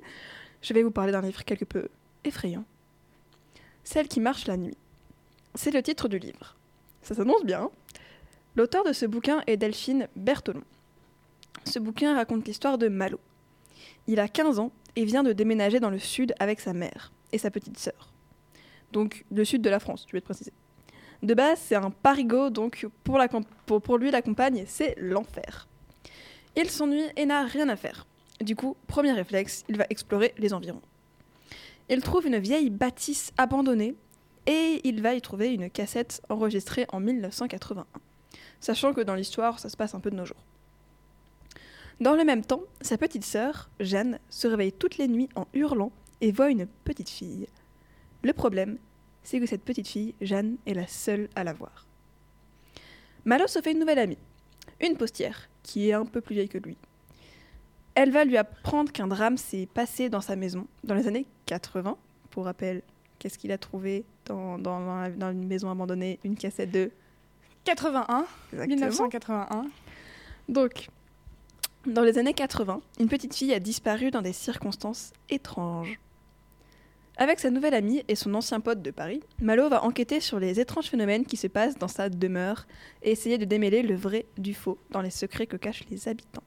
je 0.62 0.74
vais 0.74 0.84
vous 0.84 0.92
parler 0.92 1.12
d'un 1.12 1.22
livre 1.22 1.44
quelque 1.44 1.65
peu 1.65 1.88
effrayant. 2.24 2.63
Celle 3.84 4.08
qui 4.08 4.20
marche 4.20 4.48
la 4.48 4.58
nuit. 4.58 4.78
C'est 5.56 5.72
le 5.72 5.82
titre 5.82 6.08
du 6.08 6.20
livre. 6.20 6.56
Ça 7.02 7.15
s'annonce 7.15 7.44
bien. 7.44 7.70
L'auteur 8.55 8.83
de 8.83 8.93
ce 8.93 9.05
bouquin 9.05 9.41
est 9.47 9.57
Delphine 9.57 10.07
Berthelon. 10.15 10.63
Ce 11.65 11.79
bouquin 11.79 12.15
raconte 12.15 12.47
l'histoire 12.47 12.77
de 12.77 12.88
Malo. 12.88 13.19
Il 14.07 14.19
a 14.19 14.27
15 14.27 14.59
ans 14.59 14.71
et 14.95 15.05
vient 15.05 15.23
de 15.23 15.33
déménager 15.33 15.79
dans 15.79 15.89
le 15.89 15.99
sud 15.99 16.33
avec 16.39 16.59
sa 16.59 16.73
mère 16.73 17.12
et 17.31 17.38
sa 17.38 17.51
petite 17.51 17.77
sœur. 17.77 18.12
Donc 18.91 19.23
le 19.31 19.45
sud 19.45 19.62
de 19.62 19.69
la 19.69 19.79
France, 19.79 20.05
je 20.07 20.13
vais 20.13 20.21
te 20.21 20.25
préciser. 20.25 20.51
De 21.21 21.33
base, 21.33 21.59
c'est 21.59 21.75
un 21.75 21.91
parigot, 21.91 22.49
donc 22.49 22.88
pour, 23.03 23.19
pour 23.81 23.97
lui, 23.97 24.09
la 24.09 24.21
campagne, 24.21 24.63
c'est 24.67 24.95
l'enfer. 24.97 25.67
Il 26.55 26.69
s'ennuie 26.69 27.05
et 27.17 27.25
n'a 27.25 27.43
rien 27.43 27.69
à 27.69 27.75
faire. 27.75 28.07
Du 28.41 28.55
coup, 28.55 28.75
premier 28.88 29.12
réflexe, 29.12 29.63
il 29.69 29.77
va 29.77 29.85
explorer 29.89 30.33
les 30.38 30.53
environs. 30.53 30.81
Il 31.89 32.01
trouve 32.01 32.25
une 32.25 32.38
vieille 32.38 32.69
bâtisse 32.69 33.31
abandonnée 33.38 33.95
et 34.47 34.81
il 34.83 35.01
va 35.01 35.13
y 35.13 35.21
trouver 35.21 35.53
une 35.53 35.69
cassette 35.69 36.21
enregistrée 36.29 36.85
en 36.91 36.99
1981. 36.99 37.85
Sachant 38.60 38.93
que 38.93 39.02
dans 39.02 39.15
l'histoire, 39.15 39.60
ça 39.60 39.69
se 39.69 39.78
passe 39.78 39.95
un 39.95 40.00
peu 40.00 40.12
de 40.12 40.15
nos 40.15 40.26
jours. 40.26 40.43
Dans 42.00 42.15
le 42.15 42.24
même 42.24 42.45
temps, 42.45 42.63
sa 42.82 42.98
petite 42.98 43.26
sœur, 43.26 43.69
Jeanne, 43.80 44.19
se 44.30 44.48
réveille 44.48 44.72
toutes 44.72 44.98
les 44.98 45.08
nuits 45.08 45.30
en 45.36 45.48
hurlant 45.54 45.91
et 46.22 46.32
voit 46.32 46.50
une 46.50 46.65
petite 46.86 47.10
fille. 47.10 47.48
Le 48.24 48.34
problème, 48.34 48.78
c'est 49.24 49.39
que 49.39 49.45
cette 49.45 49.63
petite 49.63 49.88
fille, 49.88 50.15
Jeanne, 50.22 50.58
est 50.65 50.74
la 50.74 50.88
seule 50.88 51.30
à 51.36 51.43
la 51.43 51.54
voir. 51.54 51.86
Malo 53.26 53.48
se 53.48 53.62
fait 53.62 53.74
une 53.74 53.80
nouvelle 53.80 54.00
amie, 54.00 54.17
une 54.82 54.98
postière, 54.98 55.50
qui 55.62 55.89
est 55.89 55.93
un 55.93 56.06
peu 56.06 56.22
plus 56.22 56.36
vieille 56.36 56.50
que 56.50 56.58
lui. 56.58 56.78
Elle 57.95 58.12
va 58.12 58.24
lui 58.24 58.38
apprendre 58.38 58.91
qu'un 58.91 59.08
drame 59.08 59.38
s'est 59.38 59.67
passé 59.74 60.10
dans 60.10 60.22
sa 60.22 60.36
maison 60.36 60.67
dans 60.84 60.95
les 60.95 61.08
années 61.08 61.26
80. 61.48 61.98
Pour 62.30 62.45
rappel, 62.45 62.82
qu'est-ce 63.17 63.38
qu'il 63.38 63.52
a 63.52 63.58
trouvé 63.58 64.06
dans, 64.26 64.58
dans, 64.58 65.32
une 65.32 65.48
maison 65.48 65.69
abandonnée? 65.69 66.19
Une 66.24 66.38
cassette 66.38 66.72
de... 66.72 66.91
81, 67.65 68.26
Exactement. 68.54 68.76
1981. 68.76 69.65
Donc, 70.48 70.89
dans 71.86 72.04
les 72.04 72.17
années 72.17 72.34
80, 72.34 72.82
une 73.00 73.08
petite 73.08 73.36
fille 73.36 73.54
a 73.54 73.60
disparu 73.60 74.12
dans 74.12 74.22
des 74.22 74.34
circonstances 74.34 75.13
étranges. 75.30 76.00
Avec 77.17 77.39
sa 77.39 77.50
nouvelle 77.50 77.74
amie 77.74 78.04
et 78.08 78.15
son 78.15 78.34
ancien 78.34 78.62
pote 78.62 78.82
de 78.82 78.91
Paris, 78.91 79.22
Malo 79.41 79.67
va 79.67 79.84
enquêter 79.84 80.22
sur 80.22 80.39
les 80.39 80.62
étranges 80.62 80.88
phénomènes 80.88 81.26
qui 81.26 81.36
se 81.36 81.48
passent 81.48 81.78
dans 81.78 81.89
sa 81.89 82.10
demeure 82.10 82.65
et 83.04 83.12
essayer 83.12 83.38
de 83.38 83.43
démêler 83.43 83.82
le 83.82 83.95
vrai 83.95 84.26
du 84.38 84.54
faux 84.54 84.78
dans 84.91 85.02
les 85.02 85.10
secrets 85.10 85.45
que 85.45 85.58
cachent 85.58 85.86
les 85.89 86.08
habitants. 86.08 86.43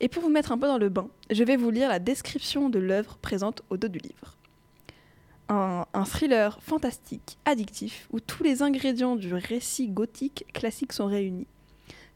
Et 0.00 0.08
pour 0.08 0.22
vous 0.22 0.30
mettre 0.30 0.50
un 0.50 0.58
peu 0.58 0.66
dans 0.66 0.78
le 0.78 0.88
bain, 0.88 1.08
je 1.30 1.44
vais 1.44 1.56
vous 1.56 1.70
lire 1.70 1.88
la 1.88 2.00
description 2.00 2.70
de 2.70 2.80
l'œuvre 2.80 3.18
présente 3.18 3.62
au 3.70 3.76
dos 3.76 3.88
du 3.88 3.98
livre. 3.98 4.36
Un, 5.52 6.04
thriller 6.04 6.62
fantastique, 6.62 7.36
addictif, 7.44 8.06
où 8.12 8.20
tous 8.20 8.44
les 8.44 8.62
ingrédients 8.62 9.16
du 9.16 9.34
récit 9.34 9.88
gothique 9.88 10.44
classique 10.52 10.92
sont 10.92 11.06
réunis. 11.06 11.48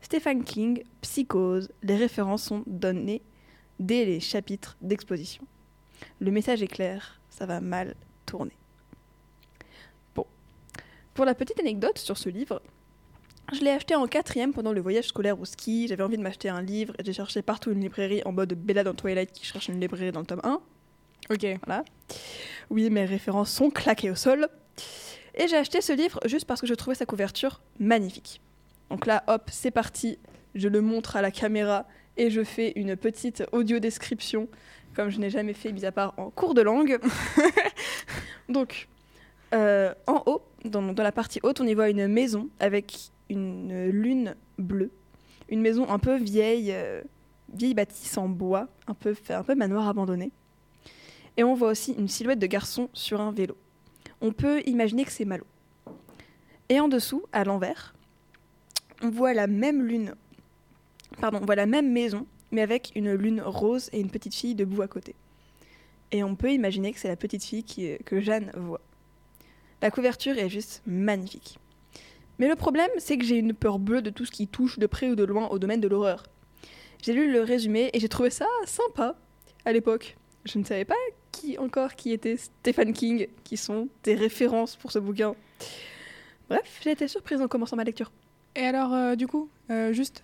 Stephen 0.00 0.44
King, 0.44 0.84
Psychose, 1.00 1.68
les 1.82 1.96
références 1.96 2.44
sont 2.44 2.62
données 2.68 3.22
dès 3.80 4.04
les 4.04 4.20
chapitres 4.20 4.76
d'exposition. 4.80 5.44
Le 6.20 6.30
message 6.30 6.62
est 6.62 6.68
clair, 6.68 7.20
ça 7.28 7.44
va 7.44 7.60
mal 7.60 7.96
tourner. 8.24 8.56
Bon. 10.14 10.26
Pour 11.12 11.24
la 11.24 11.34
petite 11.34 11.58
anecdote 11.58 11.98
sur 11.98 12.16
ce 12.16 12.28
livre, 12.28 12.62
je 13.52 13.62
l'ai 13.62 13.70
acheté 13.70 13.96
en 13.96 14.06
quatrième 14.06 14.52
pendant 14.52 14.72
le 14.72 14.80
voyage 14.80 15.08
scolaire 15.08 15.40
au 15.40 15.44
ski. 15.44 15.88
J'avais 15.88 16.04
envie 16.04 16.18
de 16.18 16.22
m'acheter 16.22 16.50
un 16.50 16.62
livre 16.62 16.94
et 17.00 17.04
j'ai 17.04 17.12
cherché 17.12 17.42
partout 17.42 17.72
une 17.72 17.80
librairie 17.80 18.22
en 18.24 18.30
mode 18.30 18.54
Bella 18.54 18.84
dans 18.84 18.94
Twilight 18.94 19.32
qui 19.32 19.44
cherche 19.44 19.66
une 19.66 19.80
librairie 19.80 20.12
dans 20.12 20.20
le 20.20 20.26
tome 20.26 20.40
1. 20.44 20.60
Ok. 21.30 21.46
Voilà. 21.66 21.84
Oui, 22.70 22.90
mes 22.90 23.04
références 23.04 23.50
sont 23.50 23.70
claquées 23.70 24.10
au 24.10 24.14
sol. 24.14 24.48
Et 25.34 25.48
j'ai 25.48 25.56
acheté 25.56 25.80
ce 25.80 25.92
livre 25.92 26.20
juste 26.26 26.46
parce 26.46 26.60
que 26.60 26.66
je 26.66 26.74
trouvais 26.74 26.94
sa 26.94 27.06
couverture 27.06 27.60
magnifique. 27.78 28.40
Donc 28.90 29.06
là, 29.06 29.24
hop, 29.26 29.48
c'est 29.50 29.70
parti. 29.70 30.18
Je 30.54 30.68
le 30.68 30.80
montre 30.80 31.16
à 31.16 31.22
la 31.22 31.30
caméra 31.30 31.86
et 32.16 32.30
je 32.30 32.44
fais 32.44 32.72
une 32.76 32.96
petite 32.96 33.42
audio 33.52 33.80
description 33.80 34.48
comme 34.94 35.10
je 35.10 35.18
n'ai 35.18 35.30
jamais 35.30 35.52
fait, 35.52 35.72
mis 35.72 35.84
à 35.84 35.92
part 35.92 36.14
en 36.16 36.30
cours 36.30 36.54
de 36.54 36.62
langue. 36.62 36.98
Donc, 38.48 38.88
euh, 39.52 39.92
en 40.06 40.22
haut, 40.26 40.42
dans, 40.64 40.92
la 40.92 41.12
partie 41.12 41.40
haute, 41.42 41.60
on 41.60 41.66
y 41.66 41.74
voit 41.74 41.90
une 41.90 42.06
maison 42.08 42.48
avec 42.60 43.10
une 43.28 43.90
lune 43.90 44.34
bleue. 44.58 44.90
Une 45.48 45.60
maison 45.60 45.88
un 45.90 45.98
peu 45.98 46.16
vieille, 46.16 46.72
euh, 46.72 47.02
vieille 47.52 47.74
bâtisse 47.74 48.16
en 48.16 48.28
bois, 48.28 48.68
un 48.86 48.94
peu, 48.94 49.14
un 49.28 49.42
peu 49.42 49.54
manoir 49.54 49.88
abandonné. 49.88 50.30
Et 51.36 51.44
on 51.44 51.54
voit 51.54 51.70
aussi 51.70 51.92
une 51.92 52.08
silhouette 52.08 52.38
de 52.38 52.46
garçon 52.46 52.88
sur 52.92 53.20
un 53.20 53.32
vélo. 53.32 53.56
On 54.20 54.32
peut 54.32 54.62
imaginer 54.66 55.04
que 55.04 55.10
c'est 55.12 55.24
Malo. 55.24 55.44
Et 56.68 56.80
en 56.80 56.88
dessous, 56.88 57.24
à 57.32 57.44
l'envers, 57.44 57.94
on 59.02 59.10
voit 59.10 59.34
la 59.34 59.46
même 59.46 59.82
lune, 59.82 60.14
pardon, 61.20 61.40
on 61.42 61.46
voit 61.46 61.56
la 61.56 61.66
même 61.66 61.92
maison, 61.92 62.26
mais 62.52 62.62
avec 62.62 62.92
une 62.94 63.12
lune 63.12 63.42
rose 63.44 63.90
et 63.92 64.00
une 64.00 64.10
petite 64.10 64.34
fille 64.34 64.54
debout 64.54 64.82
à 64.82 64.88
côté. 64.88 65.14
Et 66.12 66.22
on 66.22 66.36
peut 66.36 66.52
imaginer 66.52 66.92
que 66.92 66.98
c'est 67.00 67.08
la 67.08 67.16
petite 67.16 67.44
fille 67.44 67.64
qui- 67.64 67.98
que 68.04 68.20
Jeanne 68.20 68.52
voit. 68.54 68.80
La 69.82 69.90
couverture 69.90 70.38
est 70.38 70.48
juste 70.48 70.82
magnifique. 70.86 71.58
Mais 72.38 72.48
le 72.48 72.56
problème, 72.56 72.90
c'est 72.98 73.18
que 73.18 73.24
j'ai 73.24 73.36
une 73.36 73.52
peur 73.54 73.78
bleue 73.78 74.02
de 74.02 74.10
tout 74.10 74.24
ce 74.24 74.30
qui 74.30 74.46
touche 74.48 74.78
de 74.78 74.86
près 74.86 75.10
ou 75.10 75.16
de 75.16 75.24
loin 75.24 75.48
au 75.48 75.58
domaine 75.58 75.80
de 75.80 75.88
l'horreur. 75.88 76.24
J'ai 77.02 77.12
lu 77.12 77.30
le 77.30 77.42
résumé 77.42 77.90
et 77.92 78.00
j'ai 78.00 78.08
trouvé 78.08 78.30
ça 78.30 78.46
sympa 78.64 79.16
à 79.64 79.72
l'époque. 79.72 80.16
Je 80.44 80.58
ne 80.58 80.64
savais 80.64 80.84
pas 80.84 80.94
qui 81.44 81.58
encore 81.58 81.94
qui 81.94 82.12
était 82.12 82.36
Stephen 82.36 82.92
King, 82.92 83.28
qui 83.44 83.56
sont 83.56 83.88
des 84.02 84.14
références 84.14 84.76
pour 84.76 84.92
ce 84.92 84.98
bouquin. 84.98 85.34
Bref, 86.48 86.80
j'ai 86.82 86.92
été 86.92 87.08
surprise 87.08 87.40
en 87.40 87.48
commençant 87.48 87.76
ma 87.76 87.84
lecture. 87.84 88.10
Et 88.56 88.62
alors, 88.62 88.92
euh, 88.92 89.14
du 89.14 89.26
coup, 89.26 89.48
euh, 89.70 89.92
juste 89.92 90.22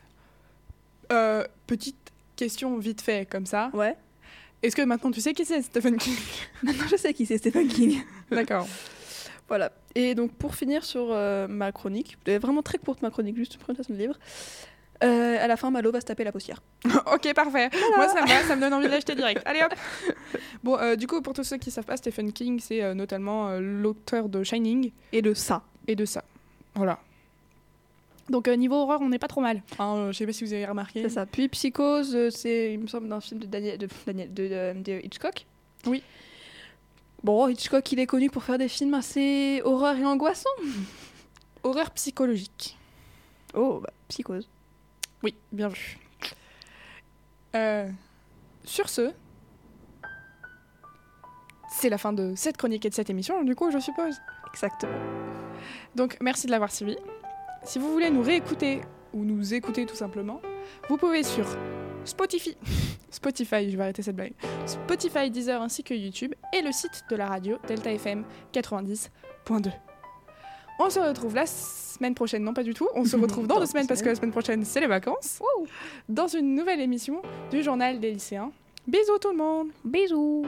euh, 1.12 1.44
petite 1.66 1.96
question 2.36 2.78
vite 2.78 3.00
fait 3.00 3.28
comme 3.28 3.46
ça. 3.46 3.70
Ouais. 3.74 3.96
Est-ce 4.62 4.76
que 4.76 4.82
maintenant 4.82 5.10
tu 5.10 5.20
sais 5.20 5.32
qui 5.32 5.44
c'est 5.44 5.62
Stephen 5.62 5.96
King? 5.96 6.16
Maintenant, 6.62 6.86
je 6.90 6.96
sais 6.96 7.14
qui 7.14 7.24
c'est 7.24 7.38
Stephen 7.38 7.66
King. 7.66 8.02
D'accord. 8.30 8.68
Voilà. 9.48 9.72
Et 9.94 10.14
donc, 10.14 10.32
pour 10.32 10.54
finir 10.54 10.84
sur 10.84 11.08
ma 11.48 11.72
chronique, 11.72 12.18
vraiment 12.26 12.62
très 12.62 12.78
courte 12.78 13.02
ma 13.02 13.10
chronique, 13.10 13.36
juste 13.36 13.54
une 13.54 13.60
présentation 13.60 13.94
de 13.94 13.98
livre. 13.98 14.18
Euh, 15.02 15.42
à 15.42 15.46
la 15.46 15.56
fin, 15.56 15.70
Malo 15.70 15.90
va 15.90 16.00
se 16.00 16.06
taper 16.06 16.24
la 16.24 16.32
postière. 16.32 16.60
ok, 16.84 17.32
parfait. 17.34 17.70
Moi, 17.96 18.08
ça 18.08 18.22
me 18.22 18.28
va, 18.28 18.42
ça 18.42 18.54
me 18.56 18.60
donne 18.60 18.74
envie 18.74 18.86
de 18.86 18.90
l'acheter 18.90 19.14
direct. 19.14 19.40
Allez 19.46 19.62
hop 19.62 19.72
Bon, 20.62 20.76
euh, 20.78 20.94
du 20.96 21.06
coup, 21.06 21.22
pour 21.22 21.32
tous 21.32 21.44
ceux 21.44 21.56
qui 21.56 21.70
savent 21.70 21.84
pas, 21.86 21.96
Stephen 21.96 22.32
King, 22.32 22.60
c'est 22.60 22.82
euh, 22.82 22.92
notamment 22.92 23.50
l'auteur 23.58 24.28
de 24.28 24.42
Shining 24.44 24.92
Et 25.12 25.22
de 25.22 25.32
ça. 25.32 25.62
et 25.88 25.96
de 25.96 26.04
ça. 26.04 26.22
Voilà. 26.74 26.98
Donc, 28.28 28.46
niveau 28.48 28.76
horreur, 28.76 29.00
on 29.00 29.08
n'est 29.08 29.18
pas 29.18 29.26
trop 29.26 29.40
mal. 29.40 29.62
Hein, 29.78 30.08
je 30.12 30.18
sais 30.18 30.26
pas 30.26 30.32
si 30.32 30.44
vous 30.44 30.52
avez 30.52 30.66
remarqué. 30.66 31.02
C'est 31.02 31.08
ça. 31.08 31.24
Puis 31.26 31.48
Psychose, 31.48 32.28
c'est, 32.30 32.74
il 32.74 32.78
me 32.80 32.86
semble, 32.86 33.08
d'un 33.08 33.20
film 33.20 33.40
de 33.40 33.46
Daniel, 33.46 33.78
de, 33.78 33.88
Daniel- 34.06 34.32
de 34.34 35.00
Hitchcock. 35.04 35.46
Oui. 35.86 36.02
Bon, 37.24 37.48
Hitchcock, 37.48 37.90
il 37.90 37.98
est 38.00 38.06
connu 38.06 38.30
pour 38.30 38.44
faire 38.44 38.58
des 38.58 38.68
films 38.68 38.94
assez 38.94 39.62
horreur 39.64 39.96
et 39.96 40.04
angoissants. 40.04 40.48
Horreur 41.62 41.90
psychologique. 41.90 42.76
Oh, 43.54 43.80
bah, 43.82 43.90
Psychose. 44.08 44.48
Oui, 45.22 45.34
bien 45.52 45.68
vu. 45.68 45.98
Euh, 47.54 47.88
sur 48.64 48.88
ce, 48.88 49.12
c'est 51.70 51.88
la 51.88 51.98
fin 51.98 52.12
de 52.12 52.34
cette 52.36 52.56
chronique 52.56 52.84
et 52.86 52.90
de 52.90 52.94
cette 52.94 53.10
émission, 53.10 53.42
du 53.42 53.54
coup, 53.54 53.70
je 53.70 53.78
suppose. 53.78 54.16
Exactement. 54.52 54.98
Donc, 55.94 56.16
merci 56.20 56.46
de 56.46 56.50
l'avoir 56.52 56.72
suivi. 56.72 56.96
Si 57.64 57.78
vous 57.78 57.92
voulez 57.92 58.10
nous 58.10 58.22
réécouter 58.22 58.80
ou 59.12 59.24
nous 59.24 59.54
écouter 59.54 59.86
tout 59.86 59.96
simplement, 59.96 60.40
vous 60.88 60.96
pouvez 60.96 61.22
sur 61.22 61.46
Spotify, 62.04 62.56
Spotify, 63.10 63.70
je 63.70 63.76
vais 63.76 63.82
arrêter 63.82 64.02
cette 64.02 64.16
blague, 64.16 64.34
Spotify, 64.66 65.30
Deezer 65.30 65.60
ainsi 65.60 65.82
que 65.82 65.94
YouTube 65.94 66.34
et 66.52 66.62
le 66.62 66.72
site 66.72 67.04
de 67.10 67.16
la 67.16 67.28
radio 67.28 67.58
Delta 67.66 67.92
FM 67.92 68.24
90.2. 68.52 69.89
On 70.82 70.88
se 70.88 70.98
retrouve 70.98 71.34
la 71.34 71.44
semaine 71.44 72.14
prochaine, 72.14 72.42
non 72.42 72.54
pas 72.54 72.62
du 72.62 72.72
tout, 72.72 72.88
on 72.94 73.04
se 73.04 73.14
retrouve 73.18 73.46
dans 73.46 73.56
Dans 73.56 73.60
deux 73.60 73.66
semaines 73.66 73.86
parce 73.86 74.00
que 74.00 74.08
la 74.08 74.14
semaine 74.14 74.30
prochaine 74.30 74.64
c'est 74.64 74.80
les 74.80 74.86
vacances, 74.86 75.40
dans 76.08 76.26
une 76.26 76.54
nouvelle 76.54 76.80
émission 76.80 77.20
du 77.50 77.62
journal 77.62 78.00
des 78.00 78.12
lycéens. 78.12 78.50
Bisous 78.86 79.18
tout 79.20 79.30
le 79.30 79.36
monde. 79.36 79.68
Bisous 79.84 80.46